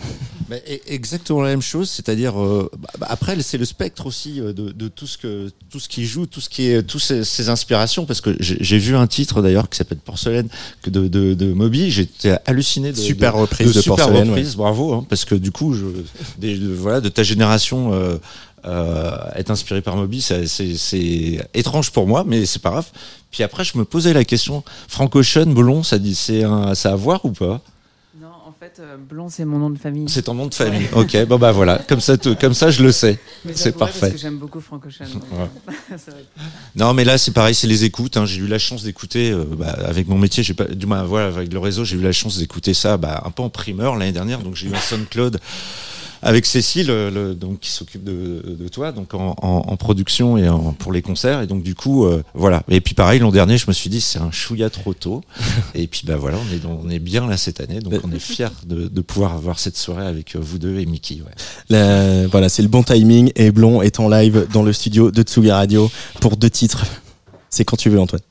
[0.50, 4.40] Bah, e- exactement la même chose, c'est-à-dire euh, bah, bah, après c'est le spectre aussi
[4.40, 7.26] de, de tout ce que tout ce qui joue, tout ce qui est tous ces,
[7.26, 10.48] ces inspirations parce que j'ai j'ai vu un titre d'ailleurs qui s'appelle Porcelaine
[10.82, 14.56] que de, de, de Moby, j'étais halluciné de Super de, reprise de super Porcelaine, reprise,
[14.56, 15.86] bravo hein, parce que du coup je
[16.38, 18.18] des, de, voilà de ta génération euh,
[18.66, 22.88] euh, être inspiré par Moby, c'est étrange pour moi, mais c'est pas grave.
[23.32, 26.90] Puis après, je me posais la question, Frank Ocean, Blond, ça dit, c'est un, ça
[26.90, 27.62] a à voir ou pas?
[28.76, 30.10] Fait, euh, Blond, c'est mon nom de famille.
[30.10, 30.88] C'est ton nom de famille.
[30.94, 33.20] Ok, bon bah voilà, comme ça, tout- comme ça, je le sais.
[33.54, 34.00] C'est parfait.
[34.02, 35.86] Parce que j'aime beaucoup donc, Ouais.
[36.76, 38.18] Non, mais là, c'est pareil, c'est les écoutes.
[38.18, 38.26] hein.
[38.26, 41.28] J'ai eu la chance d'écouter, euh, bah, avec mon métier, j'ai pas, du moins, voilà,
[41.28, 44.12] avec le réseau, j'ai eu la chance d'écouter ça, bah, un peu en primeur l'année
[44.12, 44.40] dernière.
[44.40, 45.40] Donc, j'ai eu un SoundCloud
[46.28, 50.38] avec Cécile, euh, le- donc qui s'occupe de, de toi, donc en, en- en production
[50.38, 51.42] et en, pour les concerts.
[51.42, 52.64] Et donc, du coup, euh, voilà.
[52.70, 55.22] Et puis, pareil, l'an dernier, je me suis dit, c'est un chouïa trop tôt.
[55.76, 58.12] et puis, bah voilà, on est, dans- on est bien là cette année, donc on
[58.12, 61.16] est fiers de, de pouvoir avoir cette soirée avec euh, vous deux et Mickey.
[61.26, 61.32] Ouais.
[61.70, 63.32] La- Voilà, c'est le bon timing.
[63.36, 66.86] Et Blond est en live dans le studio de Tsugi Radio pour deux titres.
[67.50, 68.22] C'est quand tu veux, Antoine.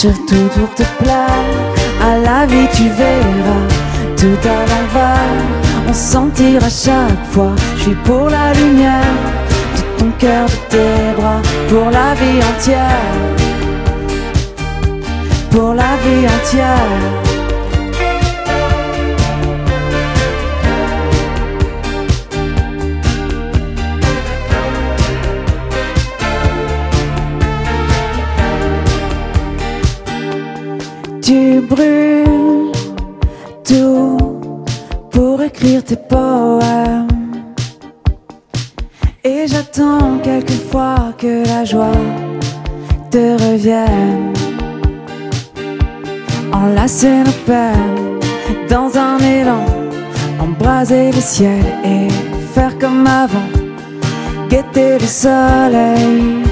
[0.00, 1.44] Surtout pour te plaire,
[2.00, 3.66] à la vie tu verras
[4.16, 5.44] tout à l'envers.
[5.86, 7.52] on se sentira chaque fois.
[7.76, 9.14] Je suis pour la lumière
[9.76, 13.12] de ton cœur, de tes bras, pour la vie entière.
[15.50, 17.19] Pour la vie entière.
[35.90, 37.08] Tes poèmes.
[39.24, 42.04] Et j'attends quelquefois que la joie
[43.10, 44.32] te revienne.
[46.52, 48.20] Enlacer nos peines
[48.68, 49.64] dans un élan,
[50.38, 52.08] embraser le ciel et
[52.54, 53.50] faire comme avant,
[54.48, 56.44] guetter le soleil.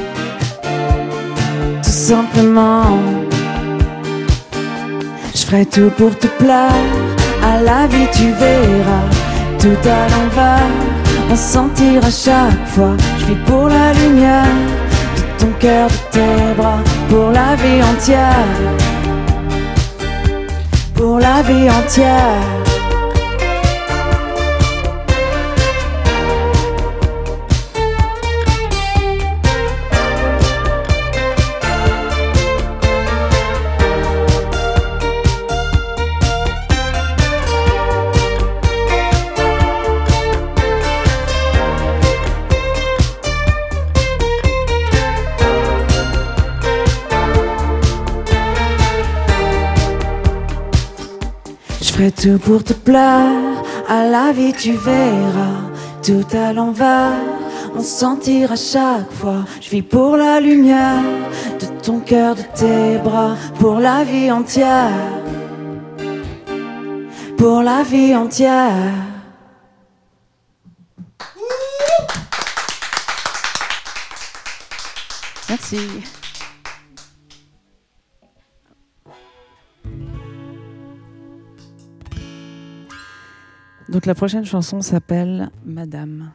[1.85, 2.99] Tout simplement.
[5.33, 6.89] Je ferai tout pour te plaire.
[7.41, 9.18] À la vie, tu verras
[9.59, 10.71] tout à l'envers.
[11.31, 12.97] On se sentira chaque fois.
[13.19, 14.57] Je vis pour la lumière
[15.17, 18.47] de ton cœur, de tes bras, pour la vie entière.
[20.95, 22.58] Pour la vie entière.
[51.99, 53.63] Ferai tout pour te plaire.
[53.89, 55.71] À la vie, tu verras
[56.03, 57.13] tout à l'envers.
[57.75, 59.45] On se sentira chaque fois.
[59.61, 61.03] Je vis pour la lumière
[61.61, 64.91] de ton cœur, de tes bras, pour la vie entière.
[67.37, 68.93] Pour la vie entière.
[75.49, 76.18] Merci.
[83.89, 86.31] Donc la prochaine chanson s'appelle Madame.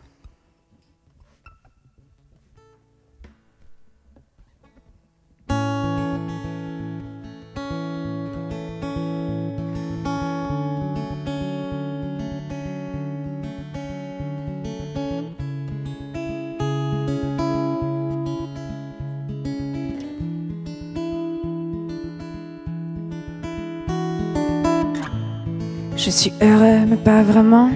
[26.05, 27.69] Je suis heureux, mais pas vraiment.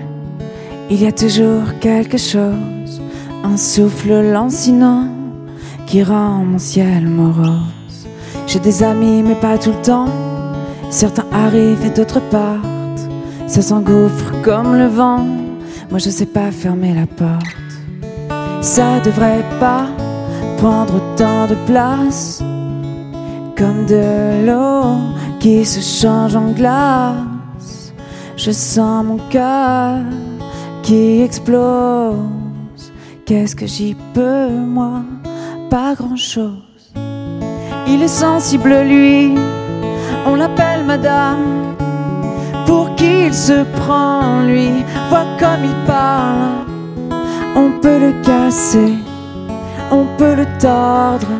[0.89, 3.01] Il y a toujours quelque chose,
[3.45, 5.07] un souffle lancinant
[5.85, 8.05] qui rend mon ciel morose.
[8.45, 10.09] J'ai des amis, mais pas tout le temps.
[10.89, 13.07] Certains arrivent et d'autres partent.
[13.47, 15.25] Ça s'engouffre comme le vent.
[15.89, 17.71] Moi, je sais pas fermer la porte.
[18.59, 19.85] Ça devrait pas
[20.57, 22.43] prendre autant de place.
[23.55, 24.97] Comme de l'eau
[25.39, 27.26] qui se change en glace.
[28.47, 29.97] Je sens mon cœur
[30.81, 32.15] qui explose.
[33.25, 35.01] Qu'est-ce que j'y peux, moi?
[35.69, 36.93] Pas grand-chose.
[37.89, 39.35] Il est sensible, lui.
[40.25, 41.75] On l'appelle madame.
[42.65, 44.69] Pour qui il se prend, lui?
[45.09, 46.67] Vois comme il parle.
[47.53, 48.93] On peut le casser.
[49.91, 51.33] On peut le tordre.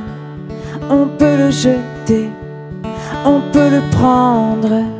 [0.89, 2.29] On peut le jeter.
[3.23, 4.96] On peut le prendre.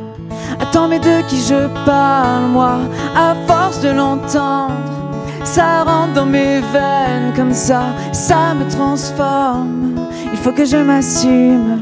[0.86, 2.78] Mais de qui je parle, moi,
[3.14, 4.72] à force de l'entendre,
[5.42, 9.96] ça rentre dans mes veines comme ça, ça me transforme.
[10.32, 11.80] Il faut que je m'assume,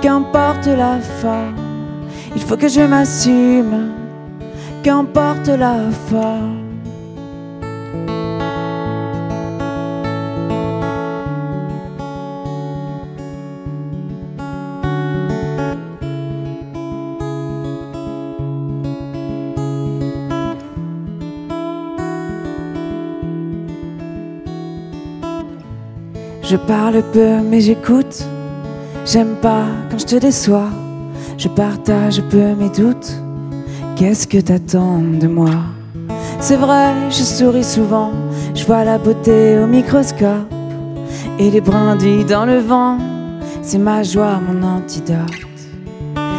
[0.00, 1.56] qu'importe la forme.
[2.36, 3.90] Il faut que je m'assume,
[4.82, 5.76] qu'importe la
[6.08, 6.67] forme.
[26.50, 28.24] Je parle peu mais j'écoute.
[29.04, 30.70] J'aime pas quand je te déçois.
[31.36, 33.12] Je partage peu mes doutes.
[33.96, 35.50] Qu'est-ce que t'attends de moi?
[36.40, 38.12] C'est vrai, je souris souvent.
[38.54, 40.50] Je vois la beauté au microscope.
[41.38, 42.96] Et les brindilles dans le vent.
[43.60, 45.44] C'est ma joie, mon antidote.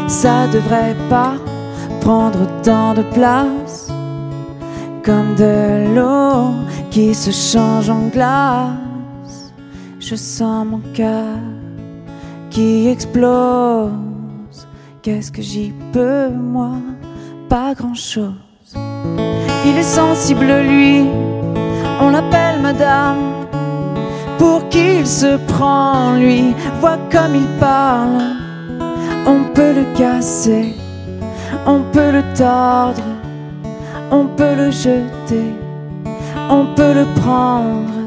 [0.07, 1.33] Ça devrait pas
[2.01, 3.91] prendre tant de place.
[5.03, 6.55] Comme de l'eau
[6.89, 8.88] qui se change en glace.
[9.99, 11.35] Je sens mon cœur
[12.49, 13.91] qui explose.
[15.01, 16.71] Qu'est-ce que j'y peux, moi?
[17.49, 18.33] Pas grand-chose.
[19.65, 21.05] Il est sensible, lui,
[22.01, 23.17] on l'appelle madame.
[24.37, 28.37] Pour qui il se prend, lui, vois comme il parle.
[29.27, 30.75] On peut le casser,
[31.67, 33.03] on peut le tordre,
[34.11, 35.53] on peut le jeter,
[36.49, 37.98] on peut le prendre.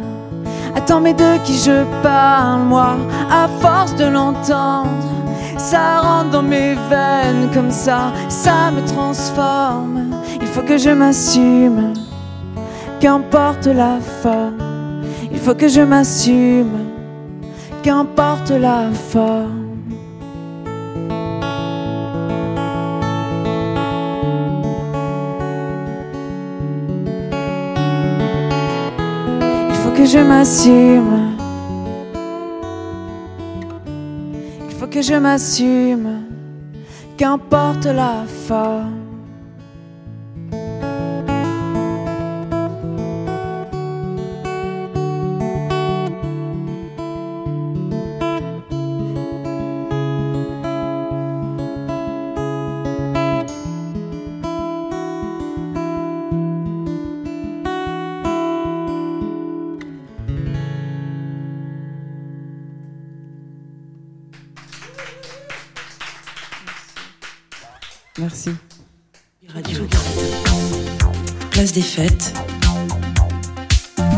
[0.75, 2.97] Attends, mais de qui je parle, moi,
[3.31, 4.89] à force de l'entendre,
[5.57, 10.11] ça rentre dans mes veines comme ça, ça me transforme.
[10.41, 11.93] Il faut que je m'assume,
[13.01, 15.03] qu'importe la forme.
[15.31, 16.79] Il faut que je m'assume,
[17.83, 19.62] qu'importe la forme.
[30.03, 31.37] Que je m'assume.
[34.69, 36.25] Il faut que je m'assume,
[37.17, 39.02] qu'importe la forme.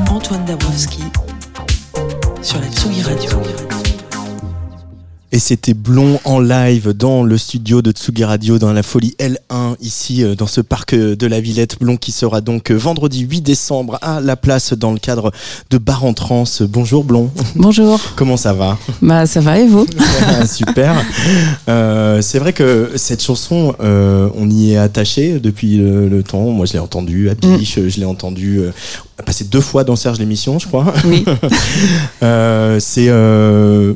[0.09, 1.03] Antoine Dabrowski
[2.41, 3.74] sur la Tsugi Radio.
[5.35, 9.75] Et c'était Blond en live dans le studio de Tsugi Radio dans la folie L1
[9.81, 11.77] ici euh, dans ce parc euh, de la Villette.
[11.81, 15.33] Blond qui sera donc euh, vendredi 8 décembre à la place dans le cadre
[15.71, 16.45] de Bar en Trans.
[16.61, 17.33] Bonjour Blond.
[17.57, 17.99] Bonjour.
[18.15, 18.79] Comment ça va?
[19.03, 19.89] Bah ça va et vous?
[20.47, 21.05] Super.
[21.69, 26.49] Euh, c'est vrai que cette chanson, euh, on y est attaché depuis le, le temps.
[26.51, 28.61] Moi, je l'ai entendue à Biche, je l'ai entendue
[29.23, 30.93] passer deux fois dans Serge l'émission, je crois.
[31.05, 31.25] Oui.
[32.23, 33.93] Euh, c'est euh,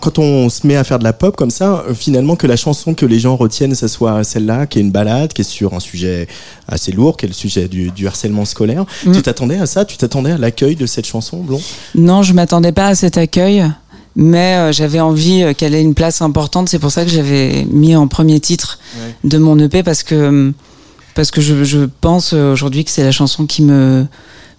[0.00, 2.56] quand on se met à faire de la pop comme ça, euh, finalement que la
[2.56, 5.74] chanson que les gens retiennent, ça soit celle-là, qui est une balade, qui est sur
[5.74, 6.26] un sujet
[6.68, 8.84] assez lourd, qui est le sujet du, du harcèlement scolaire.
[9.04, 9.12] Mm.
[9.12, 9.84] Tu t'attendais à ça?
[9.84, 11.60] Tu t'attendais à l'accueil de cette chanson, Blond?
[11.94, 13.64] Non, je m'attendais pas à cet accueil,
[14.16, 16.68] mais euh, j'avais envie euh, qu'elle ait une place importante.
[16.68, 19.14] C'est pour ça que j'avais mis en premier titre Ouais.
[19.28, 20.52] de mon EP parce que
[21.14, 24.06] parce que je, je pense euh, aujourd'hui que c'est la chanson qui me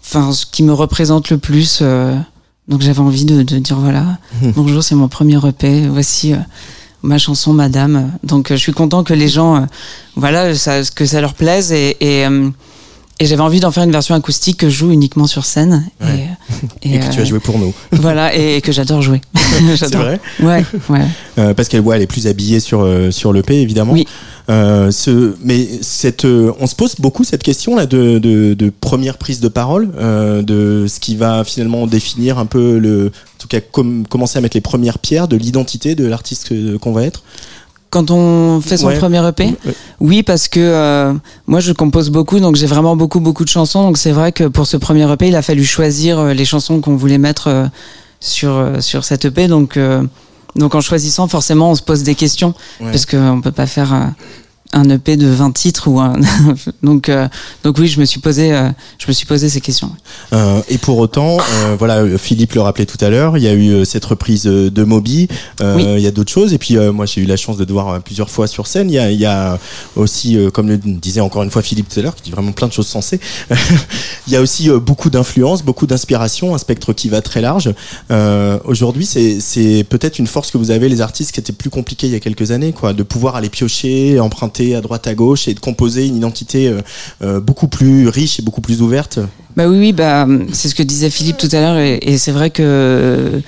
[0.04, 1.80] enfin qui me représente le plus.
[1.82, 2.16] euh,
[2.68, 4.18] donc j'avais envie de, de dire voilà,
[4.56, 5.88] bonjour, c'est mon premier EP.
[5.88, 6.38] Voici euh,
[7.04, 8.12] ma chanson Madame.
[8.24, 9.66] Donc euh, je suis content que les gens euh,
[10.16, 12.50] voilà ça, que ça leur plaise et, et euh,
[13.20, 15.86] et j'avais envie d'en faire une version acoustique que je joue uniquement sur scène.
[16.02, 16.28] Ouais.
[16.84, 17.74] Et, Et, que tu euh, as joué pour nous.
[17.92, 19.22] voilà, et que j'adore jouer.
[19.78, 21.02] C'est vrai Ouais, ouais.
[21.40, 23.94] Euh, parce qu'elle ouais, elle est plus habillée sur euh, sur le P évidemment.
[23.94, 24.06] Oui.
[24.50, 28.70] Euh, ce, mais cette, euh, on se pose beaucoup cette question là de, de, de
[28.70, 33.40] première prise de parole, euh, de ce qui va finalement définir un peu le, en
[33.42, 37.04] tout cas com- commencer à mettre les premières pierres de l'identité de l'artiste qu'on va
[37.04, 37.24] être.
[37.96, 38.98] Quand on fait son Ouais.
[39.00, 39.74] premier EP, Ouais.
[40.02, 41.14] oui, parce que euh,
[41.48, 43.84] moi je compose beaucoup, donc j'ai vraiment beaucoup beaucoup de chansons.
[43.84, 46.82] Donc c'est vrai que pour ce premier EP, il a fallu choisir euh, les chansons
[46.82, 47.66] qu'on voulait mettre euh,
[48.20, 49.48] sur euh, sur cet EP.
[49.48, 50.04] Donc euh,
[50.58, 52.92] donc en choisissant, forcément, on se pose des questions Ouais.
[52.92, 54.00] parce qu'on peut pas faire euh,
[54.74, 56.16] un EP de 20 titres ou un
[56.84, 57.28] donc euh,
[57.64, 59.92] donc oui, je me suis posé euh, je me suis posé ces questions.
[60.34, 63.54] Euh, et pour autant, euh, voilà, Philippe le rappelait tout à l'heure, il y a
[63.54, 65.28] eu euh, cette reprise euh, de Moby,
[65.62, 65.84] euh, Oui.
[65.98, 66.52] il y a d'autres choses.
[66.54, 68.90] Et puis euh, moi, j'ai eu la chance de te voir plusieurs fois sur scène.
[68.90, 69.58] Il y a, il y a
[69.96, 72.52] aussi, euh, comme le disait encore une fois Philippe tout à l'heure, qui dit vraiment
[72.52, 73.20] plein de choses sensées.
[74.28, 77.74] il y a aussi beaucoup d'influence, beaucoup d'inspiration, un spectre qui va très large.
[78.12, 81.70] Euh, Aujourd'hui, c'est c'est peut-être une force que vous avez les artistes qui était plus
[81.70, 85.14] compliqué il y a quelques années, quoi, de pouvoir aller piocher, emprunter à droite à
[85.16, 86.82] gauche et de composer une identité euh,
[87.24, 89.20] euh, beaucoup plus riche et beaucoup plus ouverte.
[89.56, 92.32] Bah oui, oui, bah c'est ce que disait Philippe tout à l'heure, et, et c'est
[92.32, 93.42] vrai que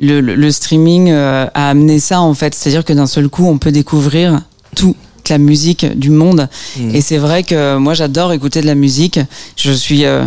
[0.00, 3.46] le, le- le streaming euh, a amené ça en fait, c'est-à-dire que d'un seul coup,
[3.46, 4.40] on peut découvrir
[4.74, 4.96] toute
[5.28, 6.94] la musique du monde, Mhm.
[6.94, 9.20] et c'est vrai que moi j'adore écouter de la musique.
[9.56, 10.24] Je suis euh,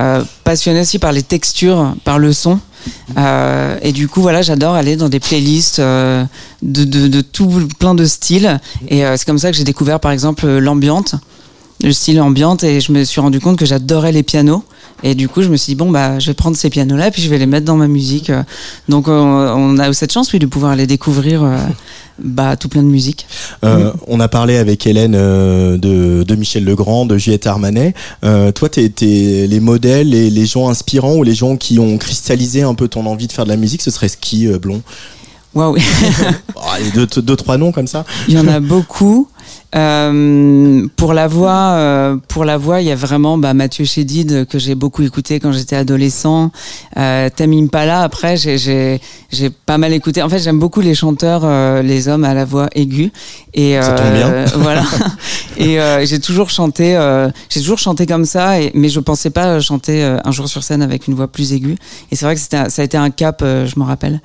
[0.00, 2.58] euh, passionnée aussi par les textures, par le son.
[3.16, 6.24] Euh, et du coup, voilà, j'adore aller dans des playlists euh,
[6.62, 8.60] de, tout plein de styles.
[8.88, 11.14] Et euh, c'est comme ça que j'ai découvert, par exemple, l'ambiante,
[11.82, 14.64] le style ambiante, et je me suis rendu compte que j'adorais les pianos.
[15.02, 17.22] Et du coup, je me suis dit bon bah, je vais prendre ces pianos-là, puis
[17.22, 18.32] je vais les mettre dans ma musique.
[18.88, 21.58] Donc, on a eu cette chance, oui, de pouvoir aller découvrir euh,
[22.18, 23.26] bah tout plein de musique.
[23.64, 27.94] Euh, on a parlé avec Hélène euh, de, de Michel Legrand, de Juliette Armanet.
[28.24, 31.98] Euh, toi, t'es, t'es les modèles, les, les gens inspirants ou les gens qui ont
[31.98, 34.82] cristallisé un peu ton envie de faire de la musique, ce serait qui, Blond?
[35.54, 35.76] Waouh,
[36.54, 38.04] oh, allez, deux, deux, trois noms comme ça.
[38.28, 39.28] il y en a beaucoup.
[39.76, 44.46] Euh, pour la voix, euh, pour la voix, il y a vraiment bah, Mathieu Chédid
[44.46, 46.50] que j'ai beaucoup écouté quand j'étais adolescent.
[46.96, 48.02] Euh, Tamim Pala.
[48.02, 49.00] Après, j'ai
[49.66, 50.22] pas mal écouté.
[50.22, 53.12] En fait, j'aime beaucoup les chanteurs, euh, les hommes à la voix aiguë.
[53.52, 54.44] Et Ça tombe bien.
[54.56, 54.82] voilà.
[55.58, 58.60] et euh, j'ai toujours chanté, euh, j'ai toujours chanté comme ça.
[58.60, 61.52] Et, mais je pensais pas chanter euh, un jour sur scène avec une voix plus
[61.52, 61.76] aiguë.
[62.10, 64.20] Et c'est vrai que un- ça a été un cap, euh, je me rappelle,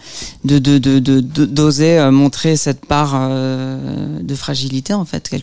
[0.46, 5.28] de de de de de- d'oser euh, montrer cette part euh, de fragilité en fait,
[5.30, 5.41] quelque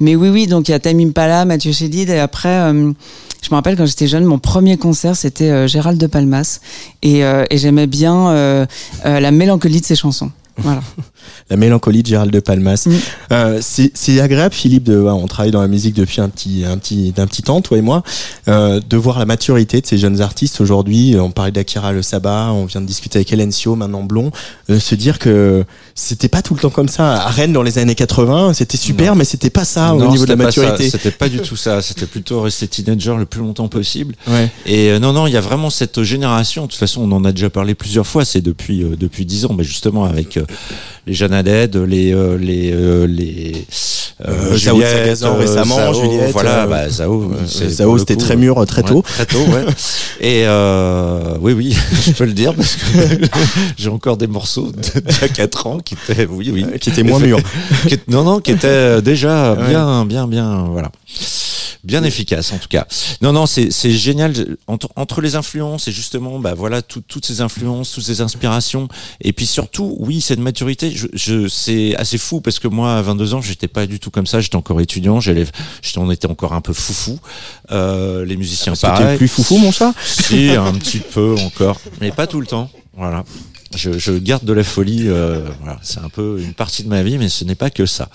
[0.00, 0.46] Mais oui, oui.
[0.46, 2.48] Donc il y a Tamim Pala, Mathieu Chédid, et après.
[2.48, 2.92] euh,
[3.42, 6.60] je me rappelle quand j'étais jeune, mon premier concert c'était euh, Gérald de Palmas
[7.00, 8.66] et, euh, et j'aimais bien
[9.02, 10.30] la mélancolie de ses chansons.
[10.58, 10.82] Voilà.
[11.50, 12.86] La mélancolie de Gérald de Palmas.
[12.86, 12.92] Mm.
[13.32, 14.84] Euh, c'est agréable, Philippe.
[14.84, 17.78] De, on travaille dans la musique depuis un petit, un petit, d'un petit temps, toi
[17.78, 18.02] et moi,
[18.48, 21.16] euh, de voir la maturité de ces jeunes artistes aujourd'hui.
[21.18, 24.30] On parlait d'Akira Le Sabah, on vient de discuter avec Elencio, maintenant Blond,
[24.70, 25.64] euh, se dire que
[25.94, 27.14] c'était pas tout le temps comme ça.
[27.14, 30.24] À Rennes dans les années 80, c'était super, mais c'était pas ça Non, au niveau
[30.24, 30.88] de la maturité.
[30.88, 31.82] C'était pas du tout ça.
[31.82, 34.14] C'était plutôt rester teenager le plus longtemps possible.
[34.26, 34.50] Ouais.
[34.66, 36.62] Et euh, non, non, il y a vraiment cette génération.
[36.62, 38.24] De toute façon, on en a déjà parlé plusieurs fois.
[38.24, 40.44] C'est depuis euh, depuis dix ans, mais justement avec euh,
[41.10, 43.66] les Jeanne les euh, les euh, les
[44.22, 47.22] Euh, Zao de Sagazan récemment, Juliette, Voilà, euh, bah, Zao.
[47.32, 49.02] euh, c'est Zao, c'était très euh, mûr, très ouais, tôt.
[49.02, 49.64] très tôt, ouais.
[50.20, 51.74] Et euh, oui, oui,
[52.06, 52.82] je peux le dire parce que
[53.78, 56.90] j'ai encore des morceaux d'il y a 4 ans qui étaient, oui, oui, Euh, qui
[56.90, 57.40] étaient moins mûrs.
[58.08, 60.90] non, non, qui étaient déjà bien, bien, bien, voilà.
[61.82, 62.86] Bien efficace en tout cas.
[63.22, 64.34] Non, non, c'est c'est génial
[64.66, 68.86] entre, entre les influences et justement, bah voilà, tout- toutes ces influences, toutes ces inspirations,
[69.22, 70.90] et puis surtout, oui, cette maturité.
[71.00, 74.10] Je, je c'est assez fou parce que moi, à 22 ans, j'étais pas du tout
[74.10, 74.40] comme ça.
[74.40, 75.46] J'étais encore étudiant, j'allais,
[75.96, 77.18] on était encore un peu foufou.
[77.70, 79.16] Euh, les musiciens, pareil.
[79.16, 79.92] plus foufou, mon chat?
[80.04, 82.70] Si, un petit peu encore, mais pas tout le temps.
[82.96, 83.24] Voilà.
[83.74, 85.04] Je, je garde de la folie.
[85.06, 87.86] euh, voilà, c'est un peu une partie de ma vie, mais ce n'est pas que
[87.86, 88.08] ça.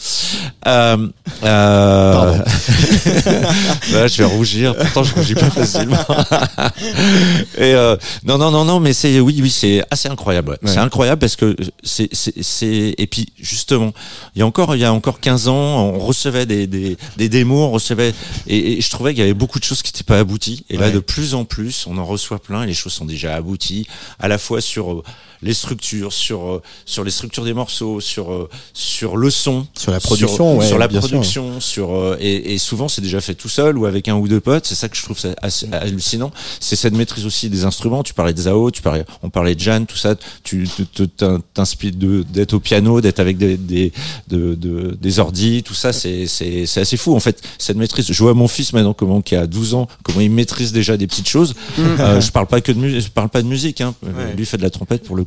[0.68, 1.08] Euh,
[1.44, 2.38] euh,
[4.08, 4.76] je vais rougir.
[4.76, 5.98] Pourtant, je rougis pas facilement.
[7.58, 7.96] Et euh,
[8.26, 10.52] non, non, non, non, mais c'est oui, oui, c'est assez incroyable.
[10.52, 10.58] ouais.
[10.62, 10.72] Ouais.
[10.72, 13.94] C'est incroyable parce que c'est, c'est, et puis justement,
[14.36, 15.56] il y a encore, il y a encore 15 ans,
[15.94, 18.14] on recevait des des, des démos, on recevait
[18.48, 20.66] et, et je trouvais qu'il y avait beaucoup de choses qui n'étaient pas abouties.
[20.70, 20.92] Et là, Ouais.
[20.92, 23.88] de plus en plus, on en reçoit plein et les choses sont déjà abouties,
[24.20, 25.04] à la fois sur euh,
[25.46, 29.92] les structures, sur euh, sur les structures des morceaux, sur euh, sur le son, Sur
[29.92, 31.00] la production, sur, ouais, sur la sûr.
[31.00, 34.28] production, sur euh, et, et souvent c'est déjà fait tout seul ou avec un ou
[34.28, 34.66] deux potes.
[34.66, 36.32] C'est ça que je trouve assez hallucinant.
[36.60, 38.04] C'est cette maîtrise aussi des instruments.
[38.04, 40.16] Tu parlais de Zao, tu parlais, on parlait de Jeanne, tout ça.
[40.44, 43.94] Tu tu- tu- t'in- t'inspires d'être au piano, d'être avec des des
[44.28, 45.94] de, de- des ordis, tout ça.
[45.94, 47.42] C'est c'est c'est assez fou en fait.
[47.60, 48.12] Cette maîtrise.
[48.12, 51.06] Je vois mon fils maintenant comment qui a 12 ans, comment il maîtrise déjà des
[51.08, 51.54] petites choses.
[51.80, 53.82] Euh, je parle pas que de musique, je parle pas de musique.
[53.82, 53.94] Hein.
[54.36, 55.24] Lui fait de la trompette pour le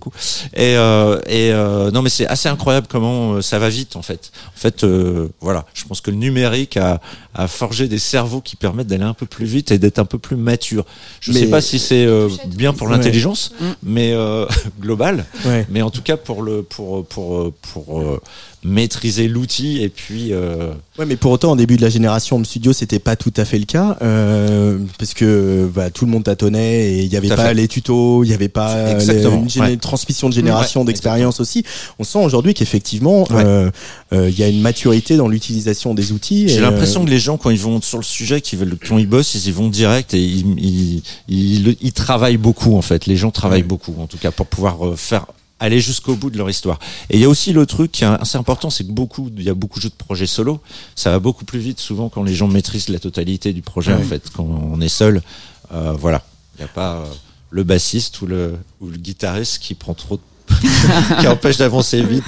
[0.54, 4.30] Et euh, euh, non mais c'est assez incroyable comment euh, ça va vite en fait.
[4.48, 4.84] En fait,
[5.40, 7.00] voilà, je pense que le numérique a,
[7.38, 10.18] a forgé des cerveaux qui permettent d'aller un peu plus vite et d'être un peu
[10.18, 10.84] plus mature.
[11.20, 12.92] Je Mais- sais pas si c'est euh, bien pour Ouais.
[12.94, 14.44] l'intelligence, mais euh,
[14.80, 15.24] global.
[15.46, 15.64] Ouais.
[15.70, 18.20] Mais en tout cas pour le pour pour pour, euh,
[18.64, 22.44] maîtriser l'outil et puis euh, Ouais, mais pour autant, au début de la génération home
[22.44, 26.24] studio, c'était pas tout à fait le cas, euh, parce que bah, tout le monde
[26.24, 27.54] tâtonnait et il y avait à pas fait.
[27.54, 31.62] les tutos, il y avait pas une, transmission de génération Ouais, d'expérience aussi.
[32.00, 33.44] On sent aujourd'hui qu'effectivement, Ouais.
[33.44, 33.70] euh,
[34.12, 36.48] euh, il y a une maturité dans l'utilisation des outils.
[36.48, 38.98] J'ai l'impression euh, que les gens, quand ils vont sur le sujet, qu'ils veulent, quand
[38.98, 43.06] ils bossent, ils y vont direct et ils, ils, ils, ils travaillent beaucoup en fait.
[43.06, 45.26] Les gens travaillent beaucoup, en tout cas, pour pouvoir euh, faire
[45.60, 46.78] aller jusqu'au bout de leur histoire.
[47.10, 49.42] Et il y a aussi le truc qui est assez important, c'est que beaucoup, il
[49.42, 50.60] y a beaucoup de jeux de projets solo.
[50.94, 54.02] Ça va beaucoup plus vite souvent quand les gens maîtrisent la totalité du projet en
[54.02, 54.30] fait.
[54.34, 55.22] Quand on est seul,
[55.72, 56.24] euh, voilà,
[56.56, 57.04] il n'y a pas euh,
[57.50, 60.22] le bassiste ou le ou le guitariste qui prend trop de
[61.20, 62.24] qui empêche d'avancer vite.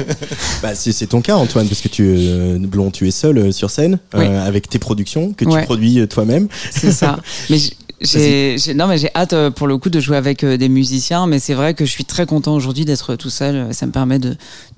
[0.62, 3.70] bah, c'est ton cas, Antoine, parce que tu, euh, Blond, tu es seul euh, sur
[3.70, 4.24] scène Oui.
[4.26, 5.60] euh, avec tes productions que Ouais.
[5.60, 6.48] tu produis euh, toi-même.
[6.70, 7.18] C'est ça.
[7.50, 7.58] Mais
[8.00, 10.68] j'ai, j'ai- non, mais j'ai hâte euh, pour le coup de jouer avec euh, des
[10.68, 11.28] musiciens.
[11.28, 13.72] Mais c'est vrai que je suis très content aujourd'hui d'être tout seul.
[13.72, 14.34] Ça me permet de,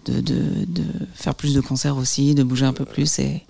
[0.07, 0.34] de, de,
[0.68, 0.82] de
[1.14, 3.18] faire plus de concerts aussi, de bouger un peu plus.
[3.20, 3.40] Et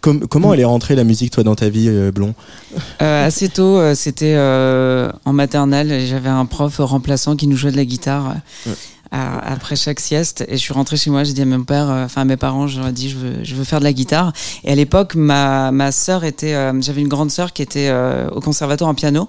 [0.00, 2.34] Com- comment elle est rentrée la musique, toi, dans ta vie, euh, Blond?
[3.02, 5.90] Euh, assez tôt, euh, c'était euh, en maternelle.
[5.92, 8.34] et J'avais un prof remplaçant qui nous jouait de la guitare.
[8.66, 8.72] euh,
[9.10, 10.44] à- après chaque sieste.
[10.48, 12.36] Et je suis rentrée chez moi j'ai dit à mon père euh, enfin à mes
[12.36, 14.32] parents je leur ai dit je veux je veux faire de la guitare.
[14.64, 18.28] Et à l'époque ma ma sœur était euh, j'avais une grande sœur qui était euh,
[18.30, 19.28] au conservatoire en piano.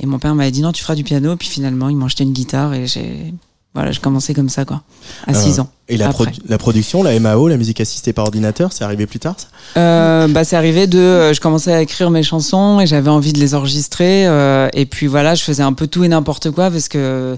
[0.00, 1.36] Et mon père m'avait dit non tu feras du piano.
[1.36, 3.32] Puis finalement il m'a acheté une guitare et j'ai
[3.74, 4.82] voilà j'ai commencé comme ça quoi
[5.26, 6.10] à 6 Euh, ans Et la,
[6.48, 9.48] la production, la MAO, la musique assistée par ordinateur, c'est arrivé plus tard ça?
[9.78, 13.32] Euh, bah, c'est arrivé de, euh, je commençais à écrire mes chansons et j'avais envie
[13.32, 14.24] de les enregistrer.
[14.72, 17.36] et puis voilà, je faisais un peu tout et n'importe quoi parce que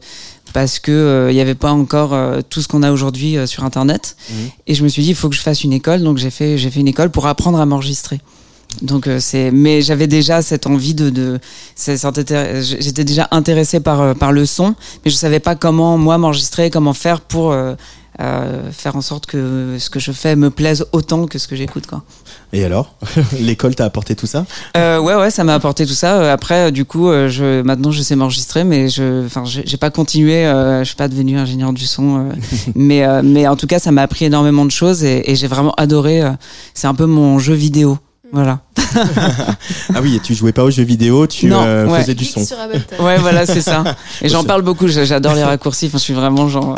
[0.52, 2.16] parce que il n'y avait pas encore
[2.48, 4.16] tout ce qu'on a aujourd'hui sur Internet.
[4.30, 4.36] Mhm.
[4.68, 6.02] Et je me suis dit, il faut que je fasse une école.
[6.02, 8.20] Donc j'ai fait, j'ai fait une école pour apprendre à m'enregistrer.
[8.82, 11.38] Donc euh, c'est, mais j'avais déjà cette envie de, de
[11.78, 16.70] j'étais déjà intéressée par euh, par le son, mais je savais pas comment moi m'enregistrer,
[16.70, 17.74] comment faire pour euh,
[18.20, 21.56] euh, faire en sorte que ce que je fais me plaise autant que ce que
[21.56, 22.02] j'écoute quoi.
[22.52, 22.94] Et alors?
[23.40, 24.44] L'école t'a apporté tout ça?
[24.76, 26.32] Euh, ouais, ouais, ça m'a apporté tout ça.
[26.32, 30.46] Après, du coup, je, maintenant, je sais m'enregistrer, mais je, enfin, j'ai j'ai pas continué.
[30.46, 32.32] Euh, je suis pas devenu ingénieur du son, euh,
[32.74, 35.48] mais, euh, mais en tout cas, ça m'a appris énormément de choses et, et j'ai
[35.48, 36.22] vraiment adoré.
[36.22, 36.30] euh,
[36.72, 37.98] C'est un peu mon jeu vidéo.
[38.32, 38.60] Voilà.
[39.94, 42.00] Ah oui, et tu jouais pas aux jeux vidéo, tu Non, euh, ouais.
[42.00, 42.40] faisais du son.
[43.00, 43.84] Ouais, voilà, c'est ça.
[44.22, 44.88] Et j'en parle beaucoup.
[44.88, 45.86] j'a- J'adore les raccourcis.
[45.86, 46.76] Enfin, je suis vraiment genre.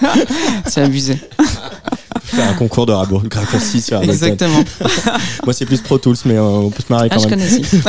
[0.66, 1.18] c'est abusé.
[2.24, 4.12] Faire un concours de raccourcis sur Ableton.
[4.12, 4.64] Exactement.
[5.44, 7.38] Moi, c'est plus Pro Tools, mais euh, on peut se marrer Ah, quand je même.
[7.38, 7.82] connais aussi.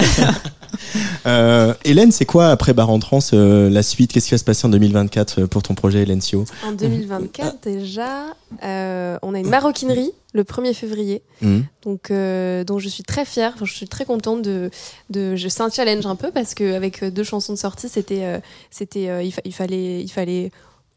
[1.25, 2.99] Euh, Hélène, c'est quoi après Bar en
[3.33, 4.11] euh, la suite?
[4.13, 6.45] Qu'est-ce qui va se passer en 2024 euh, pour ton projet Hélène Sio?
[6.65, 8.25] En 2024, déjà,
[8.63, 11.65] euh, on a une maroquinerie le 1er février, Mhm.
[11.83, 13.53] donc, dont je suis très fière.
[13.55, 14.69] Enfin, je suis très contente de.
[15.09, 19.25] de je- c'est un challenge un peu parce qu'avec deux chansons de sortie, c'était, c'était,
[19.25, 20.51] il, fa- il fallait, il fallait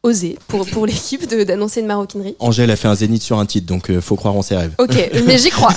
[0.04, 2.36] oser pour, pour l'équipe de- d'annoncer une maroquinerie.
[2.38, 4.74] Angèle a fait un zénith sur un titre, donc euh, faut croire en ses rêves.
[4.78, 4.96] Ok,
[5.26, 5.74] mais j'y crois.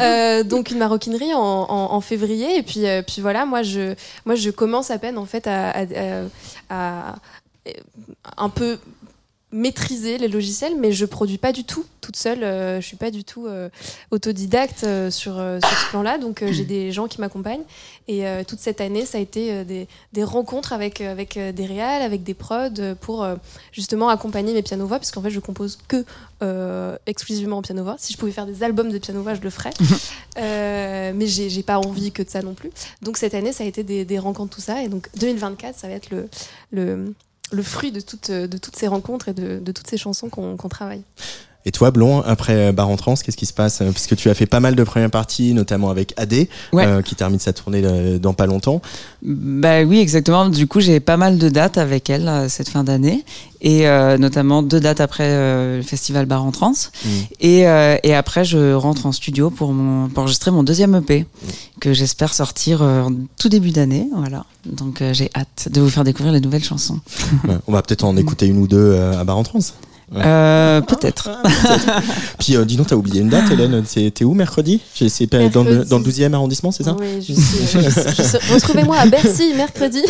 [0.00, 3.94] Euh, donc une maroquinerie en, en- en février et puis euh, puis voilà, moi je
[4.24, 6.24] moi je commence à peine en fait à, à- à-
[6.70, 7.14] à-
[8.36, 8.78] un peu
[9.54, 12.42] maîtriser les logiciels, mais je produis pas du tout toute seule.
[12.44, 13.70] euh, je suis pas du tout euh,
[14.10, 17.62] autodidacte euh, sur euh, sur ce plan-là, donc j'ai des gens qui m'accompagnent.
[18.08, 22.22] Et toute cette année, ça a été des, des rencontres avec avec des réals, avec
[22.22, 22.68] des prods
[23.00, 23.26] pour
[23.72, 26.04] justement accompagner mes piano voix, parce qu'en fait, je compose que
[27.06, 27.96] exclusivement en piano voix.
[27.98, 29.70] Si je pouvais faire des albums de piano voix, je le ferais.
[30.36, 32.70] Mais j'ai j'ai pas envie que de ça non plus.
[33.00, 34.82] Donc cette année, ça a été des, des rencontres, tout ça.
[34.82, 36.28] Et donc 2024, ça va être le,
[36.72, 37.14] le,
[37.54, 41.02] le fruit de, toutes de toutes ces rencontres et de, toutes ces chansons qu'on travaille.
[41.66, 44.28] Et toi, Blond, après euh, Bar en Trans, qu'est-ce qui se passe Euh, Puisque tu
[44.28, 46.86] as fait pas mal de premières parties, notamment avec AD, Ouais.
[46.86, 48.82] euh, qui termine sa tournée euh, dans pas longtemps.
[49.22, 50.50] Bah oui, exactement.
[50.50, 53.24] Du coup, j'ai pas mal de dates avec elle cette fin d'année,
[53.62, 56.72] et euh, notamment deux dates après euh, le festival Bar en Trans.
[56.72, 57.08] Mm.
[57.40, 61.24] Et, et après, je rentre en studio pour, mon, pour enregistrer mon deuxième EP,
[61.80, 64.06] que j'espère sortir en tout début d'année.
[64.14, 64.44] Voilà.
[64.66, 67.00] Donc j'ai hâte de vous faire découvrir les nouvelles chansons.
[67.48, 69.60] Ouais, on va peut-être en écouter une ou deux à Bar en Trans.
[70.12, 70.22] Ouais.
[70.24, 71.30] Euh, Peut-être.
[72.38, 74.80] Puis euh, dis donc, t'as oublié une date, Hélène T'es où mercredi?
[75.08, 76.96] C'est pas dans le, dans le 12e arrondissement, c'est ça?
[76.98, 78.52] Oui, je suis.
[78.52, 80.02] Retrouvez-moi à Bercy mercredi,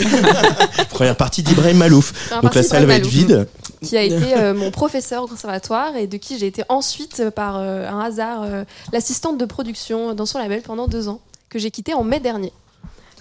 [0.90, 2.12] Première partie d'Ibrahim Malouf.
[2.26, 3.46] Première Donc la salle va être vide.
[3.82, 7.30] qui a été euh, mon professeur au conservatoire et de qui j'ai été ensuite, euh,
[7.30, 11.58] par euh, un hasard, euh, l'assistante de production dans son label pendant deux ans, que
[11.58, 12.52] j'ai quitté en mai dernier.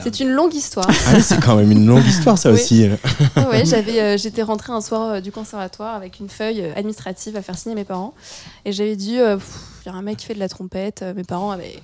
[0.01, 0.87] C'est une longue histoire.
[0.89, 2.55] Ah oui, c'est quand même une longue histoire, ça Oui.
[2.59, 2.87] aussi.
[3.35, 6.73] Ah ouais, j'avais, euh, j'étais rentrée un soir euh, du conservatoire avec une feuille euh,
[6.75, 8.13] administrative à faire signer mes parents.
[8.65, 9.37] Et j'avais dit, euh,
[9.85, 11.03] il y a un mec qui fait de la trompette.
[11.15, 11.79] Mes parents avaient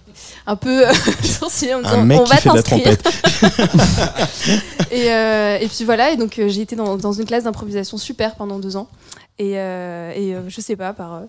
[0.47, 0.83] un peu
[1.23, 2.97] sourcillé en me disant, Un mec on qui va fait de la t'inscrire.
[2.97, 4.91] trompette.
[4.91, 5.05] et,
[5.63, 8.75] et puis voilà, et donc j'ai été dans, dans une classe d'improvisation super pendant deux
[8.75, 8.87] ans.
[9.37, 11.21] Et, euh, et euh, je sais pas, par,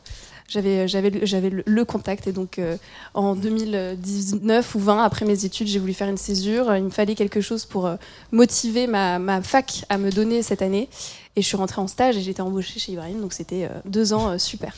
[0.51, 1.11] j'avais, j'avais,
[1.51, 2.26] le- le, contact.
[2.26, 2.76] Et donc euh,
[3.14, 6.74] en 2019 ou 20, après mes études, j'ai voulu faire une césure.
[6.76, 7.96] Il me fallait quelque chose pour euh,
[8.32, 10.88] motiver ma, ma fac à me donner cette année.
[11.36, 13.20] Et je suis rentrée en stage et été embauchée chez Ibrahim.
[13.20, 14.74] Donc c'était euh, deux ans euh, super.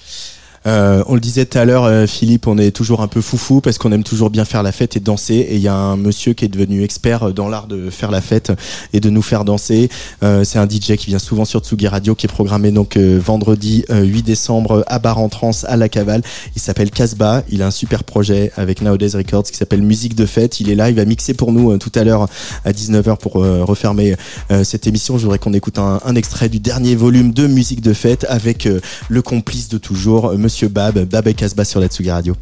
[0.67, 3.61] Euh, on le disait tout à l'heure, euh, Philippe, on est toujours un peu foufou
[3.61, 5.35] parce qu'on aime toujours bien faire la fête et danser.
[5.35, 8.11] Et il y a un monsieur qui est devenu expert euh, dans l'art de faire
[8.11, 8.53] la fête
[8.93, 9.89] et de nous faire danser.
[10.23, 13.19] Euh, c'est un DJ qui vient souvent sur Tsugi Radio, qui est programmé donc euh,
[13.23, 16.23] vendredi euh, 8 décembre à Bar en Trans à la Cavale.
[16.55, 17.43] Il s'appelle Casbah.
[17.49, 20.61] Il a un super projet avec Nowadays Records qui s'appelle Musique de fête.
[20.61, 22.29] Il est là, il va mixer pour nous tout à l'heure
[22.65, 24.17] à 19h pour refermer
[24.63, 25.19] cette émission.
[25.19, 28.69] Je voudrais qu'on écoute un, un extrait du dernier volume de Musique de fête avec
[29.09, 32.37] le complice de toujours, euh, Monsieur Bab, Bab et Casbah sur la Tsugi Radio.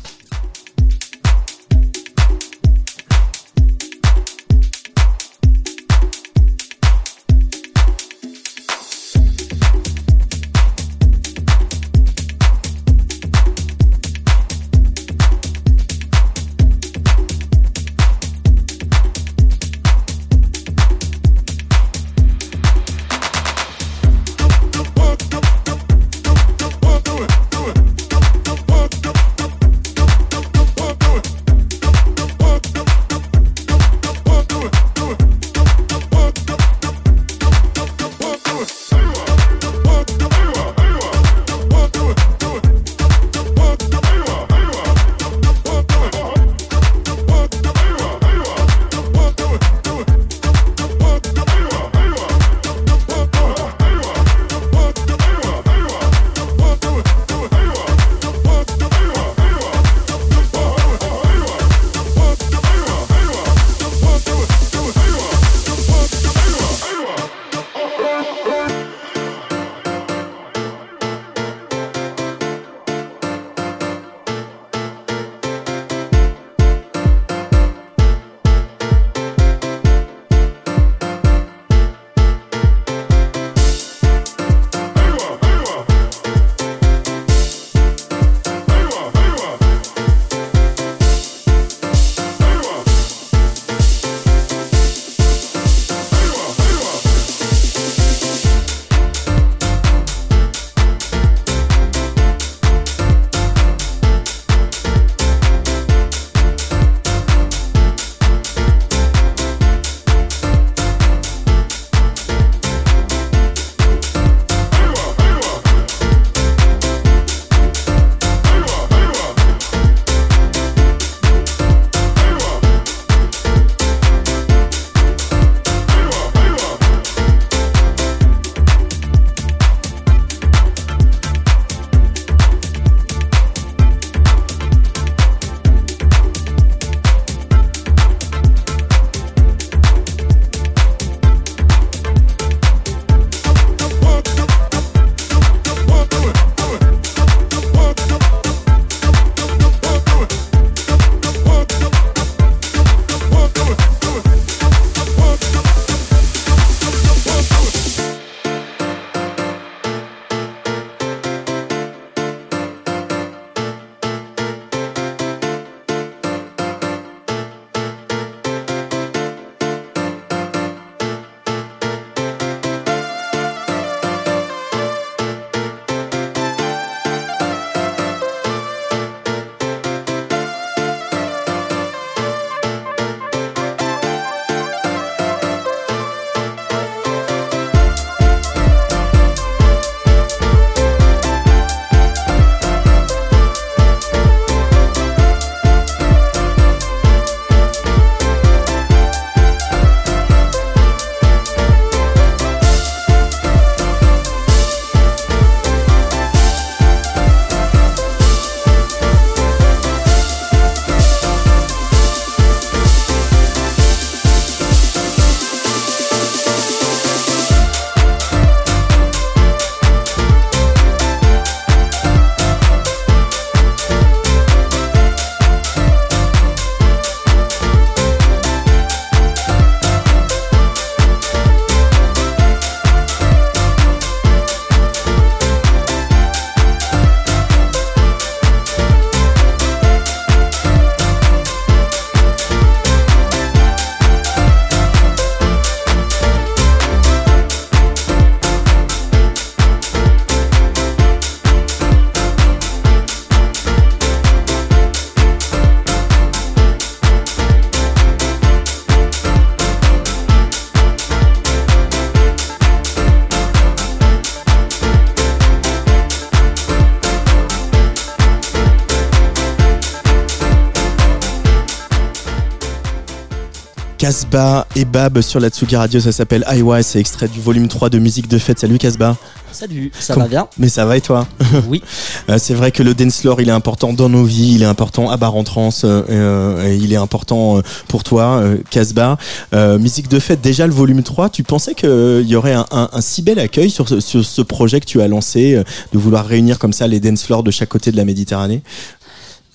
[274.01, 277.91] Casbah et Bab sur la Tsugi Radio, ça s'appelle IY, c'est extrait du volume 3
[277.91, 278.59] de musique de fête.
[278.59, 279.15] Salut Casbah.
[279.53, 281.27] Salut, ça va bien Mais ça va et toi
[281.69, 281.83] Oui.
[282.31, 284.67] Euh, C'est vrai que le dance floor, il est important dans nos vies, il est
[284.67, 289.19] important à Bar en Trans, euh, euh, et il est important pour toi, Casbah.
[289.53, 292.89] Euh, musique de fête, déjà le volume 3, tu pensais qu'il y aurait un, un-
[292.93, 295.99] un si bel accueil sur ce, sur ce projet que tu as lancé, euh, de
[295.99, 298.63] vouloir réunir comme ça les dance floors de chaque côté de la Méditerranée?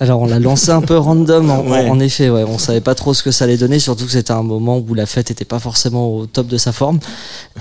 [0.02, 1.89] Alors on l'a lancé un peu random, en, Ouais.
[1.89, 2.43] en effet, ouais.
[2.43, 4.93] on savait pas trop ce que ça allait donner, surtout que c'était un moment où
[4.93, 7.00] la fête était pas forcément au top de sa forme.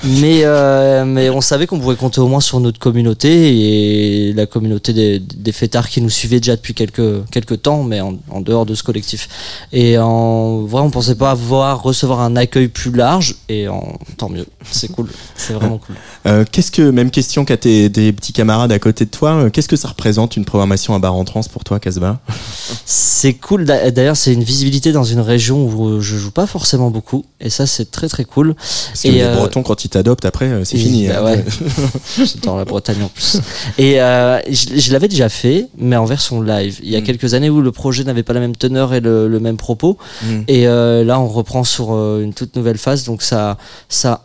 [0.03, 4.47] Mais, euh, mais on savait qu'on pouvait compter au moins sur notre communauté et la
[4.47, 8.41] communauté des, des fêtards qui nous suivaient déjà depuis quelques, quelques temps, mais en, en
[8.41, 9.28] dehors de ce collectif.
[9.72, 14.28] Et en vrai, on pensait pas avoir, recevoir un accueil plus large, et en, tant
[14.28, 15.95] mieux, c'est cool, c'est vraiment cool.
[16.26, 19.51] Euh, qu'est-ce que, même question qu'à tes des petits camarades à côté de toi, euh,
[19.51, 22.18] qu'est-ce que ça représente une programmation à Bar en Trans pour toi, Casbah?
[22.87, 23.64] C'est cool.
[23.64, 27.51] D'a- D'ailleurs, c'est une visibilité dans une région où je joue pas forcément beaucoup, et
[27.51, 28.55] ça, c'est très très cool.
[28.55, 31.09] Parce que Et, les euh, Bretons, quand ils t'adoptent, après, euh, c'est fini.
[31.09, 31.25] bah hein.
[31.25, 31.45] ouais.
[32.25, 33.39] J'adore la Bretagne en plus.
[33.79, 36.79] Et euh, je, je l'avais déjà fait, mais en version live.
[36.83, 37.05] Il y a Mm.
[37.05, 39.99] quelques années où le projet n'avait pas la même teneur et le, le même propos.
[40.22, 40.41] Mm.
[40.49, 43.05] Et euh, là, on reprend sur euh, une toute nouvelle phase.
[43.05, 43.59] Donc ça,
[43.89, 44.20] ça,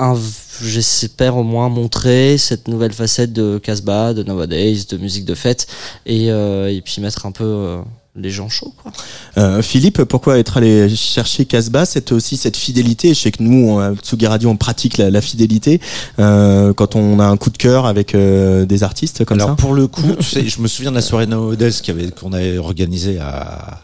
[0.63, 5.67] j'espère au moins montrer cette nouvelle facette de Casbah, de Nowadays, de musique de fête,
[6.05, 7.77] et, euh, et puis mettre un peu euh,
[8.15, 8.73] les gens chauds.
[8.81, 8.91] Quoi.
[9.37, 13.09] Euh, Philippe, pourquoi être allé chercher Casbah C'est aussi cette fidélité?
[13.13, 15.79] Je sais que nous, on- à Tsugi Radio, on pratique la, la fidélité
[16.19, 19.55] euh, quand on a un coup de cœur avec euh, des artistes comme Alors ça.
[19.55, 21.71] pour le coup, tu sais, je me souviens de la soirée Nowadays
[22.19, 23.81] qu'on avait organisée à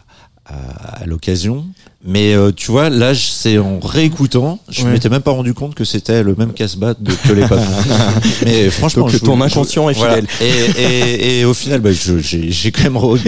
[0.48, 1.64] à, à l'occasion.
[2.06, 4.92] Mais euh, tu vois, là, je- c'est en réécoutant, je Ouais.
[4.92, 7.58] m'étais même pas rendu compte que c'était le même casse-bat de que l'époque.
[8.44, 10.16] Mais franchement, Donc, je- ton je- inconscient est voilà.
[10.16, 10.28] fidèle.
[10.40, 13.18] Et, et, et au final, bah, je- j'ai quand même re-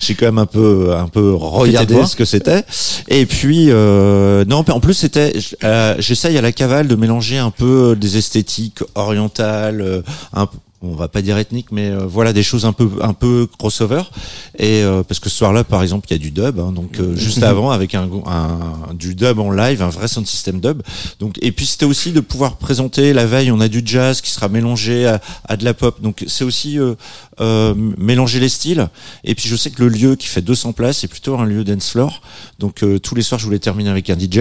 [0.00, 2.62] j'ai quand même un peu un peu regardé ce que c'était.
[3.08, 5.32] Et puis euh, non, en plus c'était,
[5.62, 10.56] euh, j'essaye à la cavale de mélanger un peu des esthétiques orientales, euh, un peu-
[10.84, 14.02] on va pas dire ethnique, mais euh, voilà des choses un peu un peu crossover.
[14.58, 16.98] Et euh, parce que ce soir-là, par exemple, il y a du dub, hein, donc
[16.98, 20.82] euh, juste avant avec un, un du dub en live, un vrai sound system dub.
[21.20, 24.30] Donc et puis c'était aussi de pouvoir présenter la veille, on a du jazz qui
[24.30, 26.00] sera mélangé à, à de la pop.
[26.00, 26.78] Donc c'est aussi
[27.40, 28.88] euh, mélanger les styles.
[29.24, 31.64] Et puis je sais que le lieu qui fait 200 places c'est plutôt un lieu
[31.64, 32.20] dance floor.
[32.58, 34.40] Donc euh, tous les soirs, je voulais terminer avec un DJ.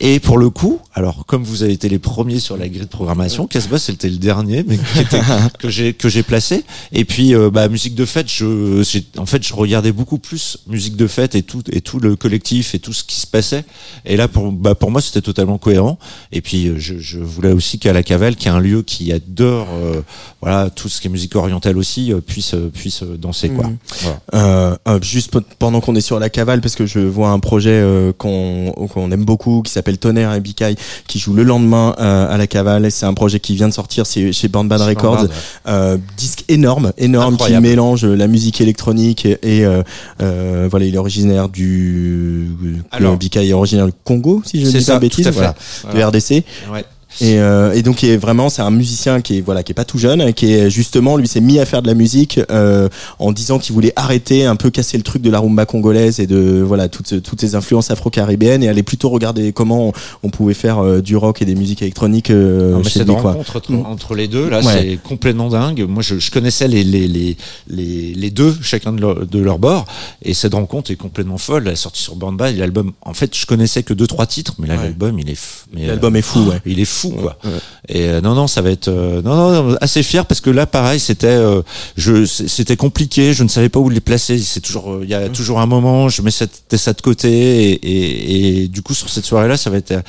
[0.00, 2.86] Et pour le coup, alors comme vous avez été les premiers sur la grille de
[2.86, 5.20] programmation, Casbah c'était le dernier, mais qui était-
[5.58, 6.64] que j'ai que j'ai placé.
[6.92, 8.82] Et puis euh, bah musique de fête, je
[9.18, 12.74] en fait je regardais beaucoup plus musique de fête et tout et tout le collectif
[12.74, 13.64] et tout ce qui se passait.
[14.04, 15.98] Et là pour bah pour moi c'était totalement cohérent.
[16.32, 19.12] Et puis euh, je, je voulais aussi qu'à la Cavale, qui est un lieu qui
[19.12, 20.00] adore euh,
[20.40, 23.66] voilà tout ce qui est musique orientale aussi, puisse euh, puisse euh, danser quoi.
[24.02, 24.20] Voilà.
[24.34, 27.38] Euh, euh, juste pe- pendant qu'on est sur la cavale, parce que je vois un
[27.38, 31.94] projet euh, qu'on qu'on aime beaucoup, qui s'appelle Tonnerre et Bicaille, qui joue le lendemain
[31.98, 32.84] euh, à la cavale.
[32.86, 35.16] Et C'est un projet qui vient de sortir, c'est chez Band Bad Chez Records.
[35.16, 35.30] Band Bad,
[35.66, 37.64] Euh, disque énorme, énorme, Incroyable.
[37.64, 39.82] qui mélange la musique électronique et, et, euh,
[40.22, 42.48] euh, voilà, il est originaire du.
[42.90, 43.16] Alors.
[43.16, 45.30] Bicaille est originaire du Congo, si je ne dis pas ça, de fait.
[45.30, 46.10] voilà, Voilà.
[46.10, 46.44] du RDC.
[46.72, 46.84] Ouais.
[47.20, 49.84] Et, euh, et donc est vraiment c'est un musicien qui est voilà qui est pas
[49.84, 52.88] tout jeune qui est justement lui s'est mis à faire de la musique euh,
[53.20, 56.26] en disant qu'il voulait arrêter un peu casser le truc de la rumba congolaise et
[56.26, 59.92] de voilà toutes toutes ces influences afro-caribéennes et aller plutôt regarder comment on,
[60.24, 63.08] on pouvait faire euh, du rock et des musiques électroniques euh, Non, mais chez cette
[63.08, 64.72] lui rencontre entre, entre les deux là Ouais.
[64.80, 67.36] c'est complètement dingue moi je, je connaissais les, les, les,
[67.68, 69.84] les, les deux chacun de leur, de leur bord
[70.22, 73.36] et cette rencontre est complètement folle elle est sortie sur Bandba et l'album en fait
[73.36, 74.84] je connaissais que deux trois titres mais là Ouais.
[74.84, 75.38] l'album il est
[75.72, 76.60] mais, L'album euh, est fou ouais.
[76.66, 77.50] il est fou quoi Ouais.
[77.88, 80.50] et euh, non non ça va être euh, non, non non assez fier parce que
[80.50, 81.62] là pareil c'était euh,
[81.96, 85.14] je c'était compliqué je ne savais pas où les placer c'est toujours euh, il y
[85.14, 88.94] a toujours un moment je mets cette, ça de côté et, et, et du coup
[88.94, 90.00] sur cette soirée là ça va être euh,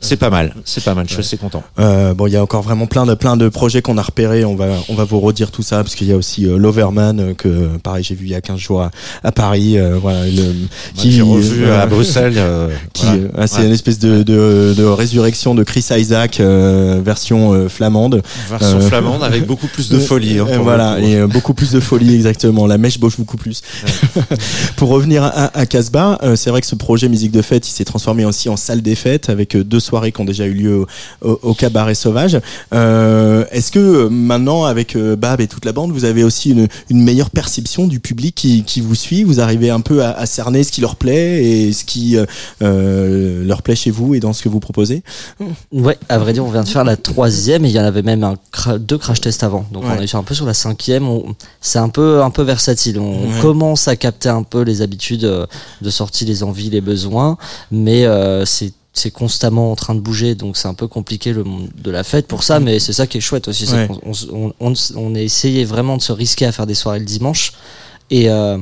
[0.00, 2.42] c'est pas mal c'est pas mal je suis assez content Euh, bon, il y a
[2.42, 4.44] encore vraiment plein de plein de projets qu'on a repérés.
[4.44, 7.76] On va on va vous redire tout ça parce qu'il y a aussi Loverman que
[7.82, 8.90] pareil j'ai vu il y a 15 jours à,
[9.24, 9.78] à Paris.
[9.78, 10.52] euh, voilà, le, Moi,
[10.96, 12.38] j'ai revu à Bruxelles
[12.92, 13.46] qui voilà.
[13.46, 13.66] c'est Ouais.
[13.66, 16.40] une espèce de, de, de résurrection de Chris Isaac
[17.02, 18.22] version euh, flamande.
[18.48, 20.38] version Euh, flamande avec beaucoup plus de folie.
[20.38, 22.66] hein, Euh, voilà, et euh, beaucoup plus de folie, exactement.
[22.66, 23.62] La mèche bosse beaucoup plus.
[24.76, 27.72] Pour revenir à, à Casbah, euh, c'est vrai que ce projet musique de fête, il
[27.72, 30.52] s'est transformé aussi en salle des fêtes avec euh, deux soirées qui ont déjà eu
[30.54, 30.76] lieu
[31.22, 32.38] au, au- au cabaret sauvage.
[32.74, 36.50] Euh, Est-ce que euh, maintenant, avec euh, Bab et toute la bande, vous avez aussi
[36.50, 39.24] une, une meilleure perception du public qui, qui vous suit?
[39.24, 42.24] Vous arrivez un peu à, à cerner ce qui leur plaît et ce qui euh,
[42.62, 45.02] euh, leur plaît chez vous et dans ce que vous proposez?
[45.72, 48.02] Ouais, à vrai dire, on vient de faire la troisième et il y en avait
[48.02, 49.64] même un cra- deux crash tests avant.
[49.72, 49.90] Donc Ouais.
[49.98, 51.08] on est un peu sur la cinquième.
[51.60, 52.98] C'est un peu un peu versatile.
[52.98, 53.40] On Ouais.
[53.40, 55.46] commence à capter un peu les habitudes euh,
[55.80, 57.36] de sortie, les envies, les besoins,
[57.70, 61.44] mais euh, c'est c'est constamment en train de bouger, donc c'est un peu compliqué le
[61.44, 63.64] monde de la fête pour ça, mais c'est ça qui est chouette aussi.
[63.66, 63.86] c'est Ouais.
[63.88, 64.00] qu'on-
[64.34, 67.06] On, on, on, on a essayé vraiment de se risquer à faire des soirées le
[67.06, 67.54] dimanche,
[68.10, 68.58] et euh,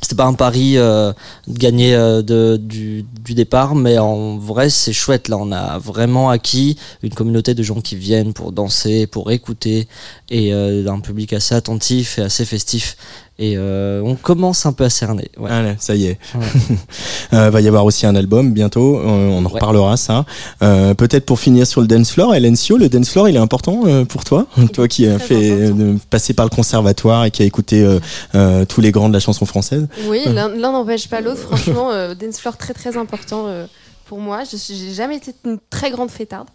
[0.00, 1.12] c'était pas un pari euh,
[1.46, 5.28] de gagner euh, de, du, du départ, mais en vrai c'est chouette.
[5.28, 9.88] Là, on a vraiment acquis une communauté de gens qui viennent pour danser, pour écouter,
[10.28, 12.96] et euh, un public assez attentif et assez festif.
[13.42, 15.30] Et euh, on commence un peu à cerner.
[15.38, 15.50] Ouais.
[15.50, 16.18] Allez, ça y est.
[16.34, 16.44] Ouais.
[17.32, 18.98] Euh, va y avoir aussi un album bientôt.
[18.98, 19.52] euh, on en Ouais.
[19.52, 20.24] reparlera ça.
[20.62, 23.82] Euh, Peut-être pour finir sur le dance floor, Elencio, le dance floor, il est important
[23.86, 27.46] euh, pour toi, toi qui as fait euh, passer par le conservatoire et qui a
[27.46, 28.00] écouté euh,
[28.34, 29.86] euh, tous les grands de la chanson française?
[30.08, 31.38] Oui, l'un n'empêche pas l'autre.
[31.40, 33.66] Franchement, euh, dance floor très très important euh,
[34.06, 34.42] pour moi.
[34.44, 36.48] Je j'ai jamais été une très grande fêtarde,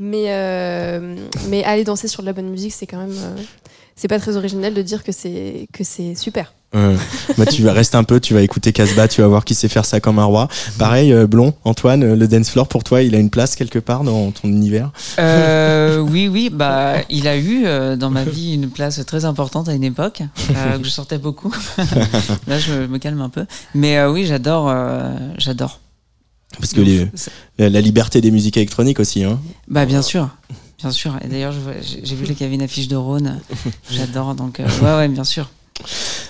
[0.00, 1.14] mais euh,
[1.48, 3.40] mais aller danser sur de la bonne musique, c'est quand même euh,
[3.96, 6.52] c'est pas très original de dire que c'est que c'est super.
[6.74, 6.96] Euh,
[7.38, 9.68] bah, tu vas rester un peu, tu vas écouter Casbah, tu vas voir qui sait
[9.68, 10.48] faire ça comme un roi.
[10.78, 13.78] Pareil, euh, Blond, Antoine, euh, le dance floor pour toi, il a une place quelque
[13.78, 14.90] part dans ton univers?
[15.18, 19.68] Euh, oui, oui, bah, il a eu euh, dans ma vie une place très importante
[19.68, 20.22] à une époque,
[20.54, 21.54] euh, que je sortais beaucoup.
[22.46, 23.46] Là, je me calme un peu.
[23.74, 25.80] Mais euh, oui, j'adore, euh, j'adore.
[26.58, 27.08] Parce que les-
[27.58, 29.24] la, la liberté des musiques électroniques aussi.
[29.24, 29.40] Hein.
[29.68, 30.28] Bah, bien sûr.
[30.78, 31.14] Bien sûr.
[31.24, 31.54] Et d'ailleurs,
[32.02, 33.40] j'ai vu qu'il y avait une affiche de Rhône.
[33.90, 34.34] J'adore.
[34.34, 35.48] Donc, euh, ouais, ouais, bien sûr.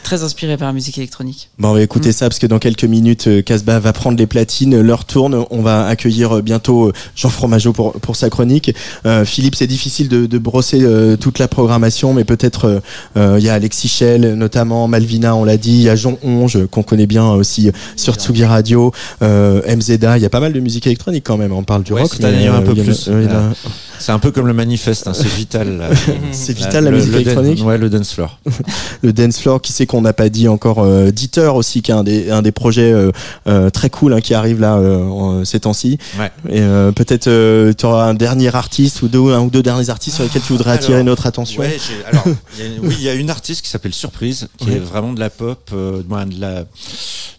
[0.03, 1.51] Très inspiré par la musique électronique.
[1.59, 2.13] Bon, on va écouter Mm.
[2.13, 4.81] ça parce que dans quelques minutes, euh, Casbah va prendre les platines.
[4.81, 5.45] L'heure tourne.
[5.51, 8.73] On va accueillir euh, bientôt Jean Fromageau pour, pour sa chronique.
[9.05, 12.83] Euh, Philippe, c'est difficile de, de brosser euh, toute la programmation, mais peut-être
[13.17, 15.73] euh, il y a Alexis Chel, notamment Malvina, on l'a dit.
[15.75, 18.93] Il y a Jean Onge, qu'on connaît bien aussi sur Tsugi Radio.
[19.23, 20.19] Euh, MZA.
[20.19, 21.53] Il y a pas mal de musique électronique quand même.
[21.53, 22.17] On parle du Ouais, rock.
[22.21, 22.27] a
[22.57, 23.07] un peu plus.
[23.09, 23.53] il y en a-
[23.99, 25.79] C'est un peu comme le manifeste, hein, c'est vital.
[25.79, 25.89] là.
[26.33, 28.39] C'est vital, la musique le électronique Ouais, le dance floor.
[29.03, 31.95] le dance floor qui c'est qu'on n'a pas dit encore euh, Dieter aussi qui est
[31.95, 33.11] un des un des projets euh,
[33.49, 36.31] euh, très cool hein, qui arrive là euh, ces temps-ci Ouais.
[36.49, 39.91] et euh, peut-être euh, tu auras un dernier artiste ou deux un ou deux derniers
[39.91, 42.25] artistes sur lesquels tu voudrais attirer notre attention Ouais, j'ai- alors,
[42.59, 45.13] il y a- oui, il y a une artiste qui s'appelle Surprise, qui est vraiment
[45.13, 46.65] de la pop, euh, de la,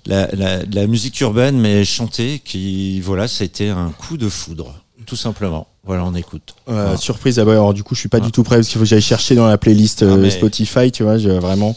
[0.05, 4.17] la, la, de la musique urbaine, mais chantée, qui, voilà, ça a été un coup
[4.17, 4.73] de foudre,
[5.05, 5.67] tout simplement.
[5.87, 6.53] Voilà, on écoute.
[6.69, 6.97] Euh, Voilà.
[6.97, 8.25] surprise ah ouais, alors du coup je suis pas Ah.
[8.25, 10.29] du tout prêt parce qu'il faut que j'aille chercher dans la playlist euh, Ah, mais-
[10.29, 11.75] Spotify tu vois je, vraiment.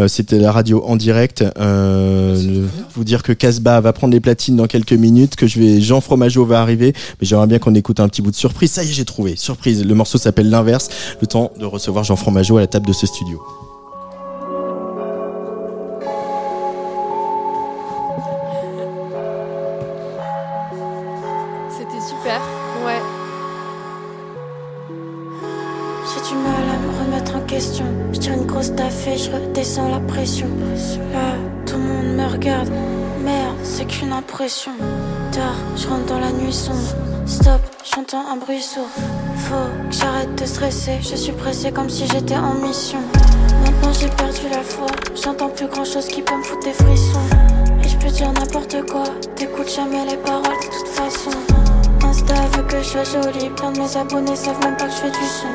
[0.00, 1.44] Euh, c'était la radio en direct.
[1.56, 6.00] Vous dire que Casbah va prendre les platines dans quelques minutes que je vais Jean
[6.00, 6.92] Fromageau va arriver.
[7.20, 8.72] Mais j'aimerais bien qu'on écoute un petit bout de surprise.
[8.72, 9.36] Ça y est j'ai trouvé.
[9.36, 9.84] Surprise.
[9.84, 10.88] Le morceau s'appelle l'inverse.
[11.20, 13.40] Le temps de recevoir Jean Fromageau à la table de ce studio
[28.72, 30.46] grosse je redescends la pression.
[31.12, 31.34] Là,
[31.66, 32.70] tout le monde me regarde.
[33.22, 34.72] Merde, c'est qu'une impression.
[35.32, 36.78] Tard, je rentre dans la nuit sombre.
[37.26, 38.88] Stop, j'entends un bruit sourd.
[39.36, 40.98] Faut que j'arrête de stresser.
[41.00, 43.00] Je suis pressé comme si j'étais en mission.
[43.64, 44.86] Maintenant j'ai perdu la foi.
[45.14, 47.26] J'entends plus grand chose qui peut me foutre des frissons.
[47.82, 49.04] Et je peux dire n'importe quoi.
[49.36, 51.30] T'écoutes jamais les paroles de toute façon.
[52.02, 53.50] Insta veut que je sois jolie.
[53.50, 55.48] Plein de mes abonnés savent même pas que je fais du son.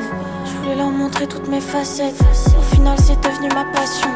[0.45, 2.23] Je voulais leur montrer toutes mes facettes.
[2.97, 4.09] C'est devenu ma passion.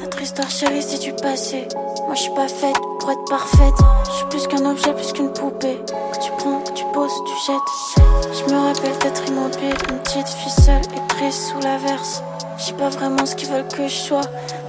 [0.00, 1.66] Notre histoire chérie, c'est du passé.
[2.06, 3.74] Moi, je suis pas faite pour être parfaite.
[4.06, 5.78] Je suis plus qu'un objet, plus qu'une poupée.
[6.12, 8.04] Que tu prends, que tu poses, tu jettes.
[8.32, 12.22] Je me rappelle d'être immobile, une petite fille seule et triste sous l'averse.
[12.58, 14.20] Je sais pas vraiment ce qu'ils veulent que je sois,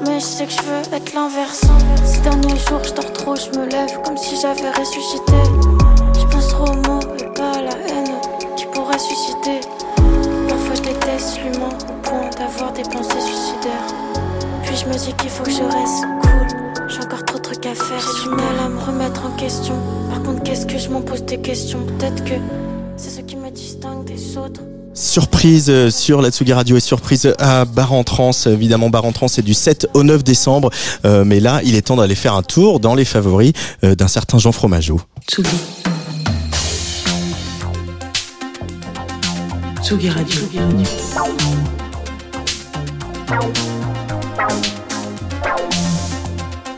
[0.06, 1.62] mais je sais que je veux être l'inverse.
[2.06, 5.73] Ces derniers jours, je dors trop, je me lève comme si j'avais ressuscité.
[12.76, 13.88] Des pensées suicidaires.
[14.64, 16.90] Puis je me dis qu'il faut que je reste cool.
[16.90, 18.00] J'ai encore trop de trucs à faire.
[18.00, 19.76] J'ai du mal à me remettre en question.
[20.10, 21.80] Par contre, qu'est-ce que je m'en pose des questions?
[21.86, 22.36] Peut-être que
[22.98, 24.62] c'est ce qui me distingue des autres.
[24.96, 28.32] Surprise euh, sur la Tsugi Radio et surprise à Bar en Trans.
[28.46, 30.70] Évidemment, Bar en Trans, c'est du 7 au 9 décembre.
[31.06, 33.54] Euh, mais là, il est temps d'aller faire un tour dans les favoris
[33.84, 35.00] euh, d'un certain Jean Fromageau.
[35.28, 35.50] Tsugi.
[39.82, 40.40] Tsugi Radio.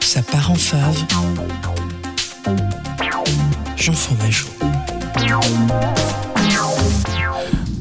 [0.02, 1.04] Ça part en fave.
[3.76, 4.48] Jean Fromageau.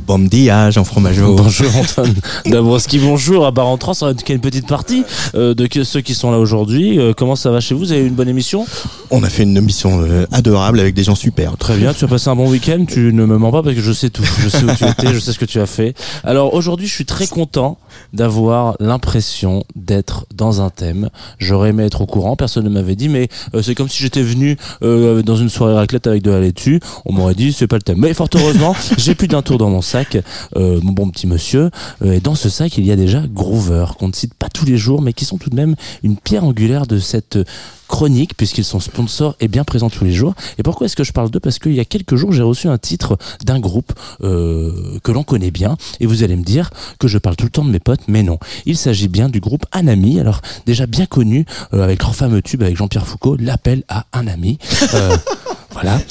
[0.07, 1.35] Bon dia, Jean Fromageau.
[1.35, 5.03] Bonjour Antoine Dabrowski, bonjour à Bar en Trans, ça va être une petite partie
[5.35, 6.99] euh, de ceux qui sont là aujourd'hui.
[6.99, 7.81] Euh, comment ça va chez vous?
[7.81, 8.67] Vous avez eu une bonne émission?
[9.11, 11.57] On a fait une émission euh, adorable avec des gens super.
[11.57, 13.81] Très bien, tu as passé un bon week-end, tu ne me mens pas parce que
[13.81, 14.25] je sais tout.
[14.43, 15.95] Je sais où tu étais, je sais ce que tu as fait.
[16.23, 17.79] Alors aujourd'hui, je suis très content
[18.13, 21.09] d'avoir l'impression d'être dans un thème.
[21.39, 23.29] J'aurais aimé être au courant, personne ne m'avait dit, mais
[23.63, 26.81] c'est comme si j'étais venu dans une soirée raclette avec de la laitue.
[27.07, 28.01] On m'aurait dit, c'est pas le thème.
[28.01, 29.94] Mais fort heureusement, j'ai plus d'un tour dans mon sac,
[30.57, 31.71] euh, mon bon petit monsieur.
[32.03, 34.65] Euh, et dans ce sac, il y a déjà Groover, qu'on ne cite pas tous
[34.65, 37.39] les jours, mais qui sont tout de même une pierre angulaire de cette
[37.87, 40.35] chronique puisqu'ils sont sponsors et bien présents tous les jours.
[40.59, 41.41] Et pourquoi est-ce que je parle d'eux?
[41.41, 43.93] Parce qu'il y a quelques jours, j'ai reçu un titre d'un groupe
[44.23, 45.77] euh, que l'on connaît bien.
[46.01, 48.23] Et vous allez me dire que je parle tout le temps de mes potes, mais
[48.23, 48.39] non.
[48.67, 50.19] Il s'agit bien du groupe Anami.
[50.19, 54.59] Alors déjà bien connu avec leur fameux tube avec Jean-Pierre Foucault, l'appel à un ami.
[55.75, 56.01] voilà.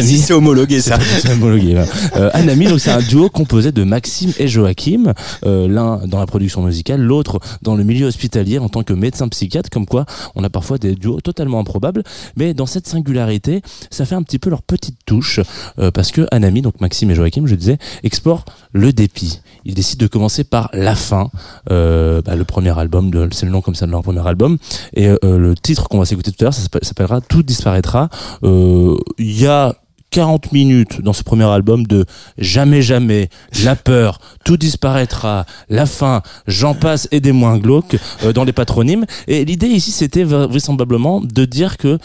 [0.00, 0.98] Si c'est homologué ça.
[1.00, 1.74] C'est homologué.
[1.74, 1.84] là.
[2.16, 5.12] Euh, Anami, donc c'est un duo composé de Maxime et Joachim,
[5.46, 9.28] euh, l'un dans la production musicale, l'autre dans le milieu hospitalier en tant que médecin
[9.28, 12.02] psychiatre, comme quoi on a parfois des duos totalement improbables,
[12.36, 15.40] mais dans cette singularité, ça fait un petit peu leur petite touche,
[15.78, 19.40] euh, parce que Anami, donc Maxime et Joachim, je disais, explorent le dépit.
[19.64, 21.30] Ils décident de commencer par la fin,
[21.70, 24.58] euh, bah, le premier album, c'est le nom comme ça de leur premier album,
[24.94, 28.08] et euh, le titre qu'on va s'écouter tout à l'heure, ça s'appelle- s'appellera Tout disparaîtra.
[28.44, 29.74] Euh, Il y a
[30.10, 32.06] 40 minutes dans ce premier album de
[32.38, 33.28] jamais jamais,
[33.62, 38.54] la peur, tout disparaîtra, la fin, j'en passe et des moins glauques euh, dans les
[38.54, 39.04] patronymes.
[39.26, 41.98] Et l'idée ici c'était vra- vraisemblablement de dire que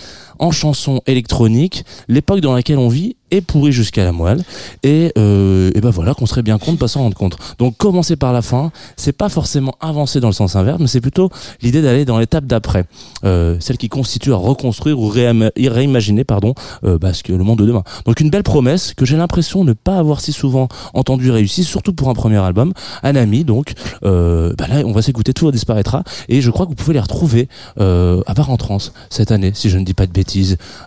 [0.43, 4.43] en chanson électronique, l'époque dans laquelle on vit est pourrie jusqu'à la moelle
[4.83, 7.37] et, euh, et ben voilà qu'on serait bien con de pas s'en rendre compte.
[7.57, 11.01] Donc commencer par la fin, c'est pas forcément avancer dans le sens inverse, mais c'est
[11.01, 11.31] plutôt
[11.61, 12.85] l'idée d'aller dans l'étape d'après,
[13.23, 17.65] euh, celle qui constitue à reconstruire ou réimaginer pardon euh, bah, que le monde de
[17.65, 17.83] demain.
[18.05, 21.65] Donc une belle promesse que j'ai l'impression de ne pas avoir si souvent entendu réussir,
[21.65, 22.73] surtout pour un premier album.
[23.01, 23.73] Anami donc,
[24.03, 26.99] euh, bah là on va s'écouter tout disparaîtra et je crois que vous pouvez les
[26.99, 27.47] retrouver
[27.79, 28.77] euh, à part en trans
[29.09, 30.32] cette année, si je ne dis pas de bêtises,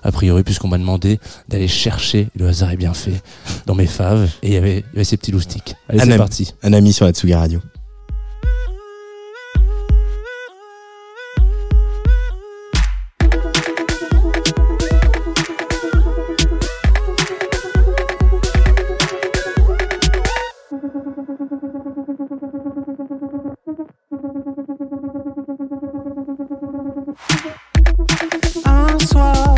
[0.03, 1.19] a priori puisqu'on m'a demandé
[1.49, 3.23] d'aller chercher, le hasard est bien fait,
[3.67, 5.75] dans mes faves et il y avait, il y avait ces petits loustiques.
[5.89, 6.55] Allez c'est parti.
[6.63, 7.61] Anami sur la Tsugi Radio.
[29.07, 29.56] Soir,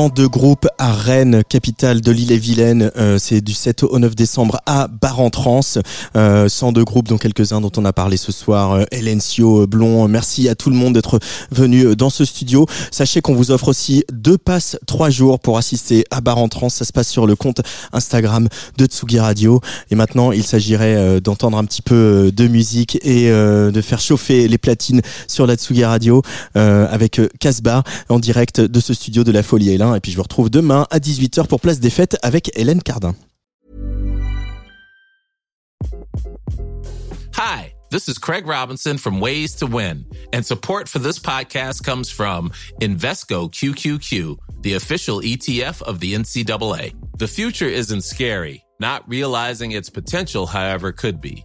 [0.00, 2.90] 102 groupes à Rennes, capitale de l'île-et-Vilaine.
[2.96, 5.78] Euh, c'est du 7 au 9 décembre à Bar-en-Trance.
[6.16, 8.72] Euh, 102 groupes, dont quelques-uns dont on a parlé ce soir.
[8.72, 11.20] Euh, Elencio, Blond, merci à tout le monde d'être
[11.50, 12.64] venu dans ce studio.
[12.90, 16.76] Sachez qu'on vous offre aussi deux passes, trois jours pour assister à Bar-en-Trance.
[16.76, 17.60] Ça se passe sur le compte
[17.92, 18.48] Instagram
[18.78, 19.60] de Tsugi Radio.
[19.90, 23.82] Et maintenant, il s'agirait euh, d'entendre un petit peu euh, de musique et euh, de
[23.82, 26.22] faire chauffer les platines sur la Tsugi Radio
[26.56, 29.89] euh, avec euh, Casbah en direct de ce studio de la Folie Hélène.
[29.94, 33.14] Et puis je vous retrouve demain à 18h pour Place des Fêtes avec Hélène Cardin.
[37.36, 42.10] Hi, this is Craig Robinson from Ways to Win, and support for this podcast comes
[42.10, 46.92] from Invesco QQQ, the official ETF of the NCAA.
[47.18, 48.62] The future isn't scary.
[48.78, 51.44] Not realizing its potential, however, could be.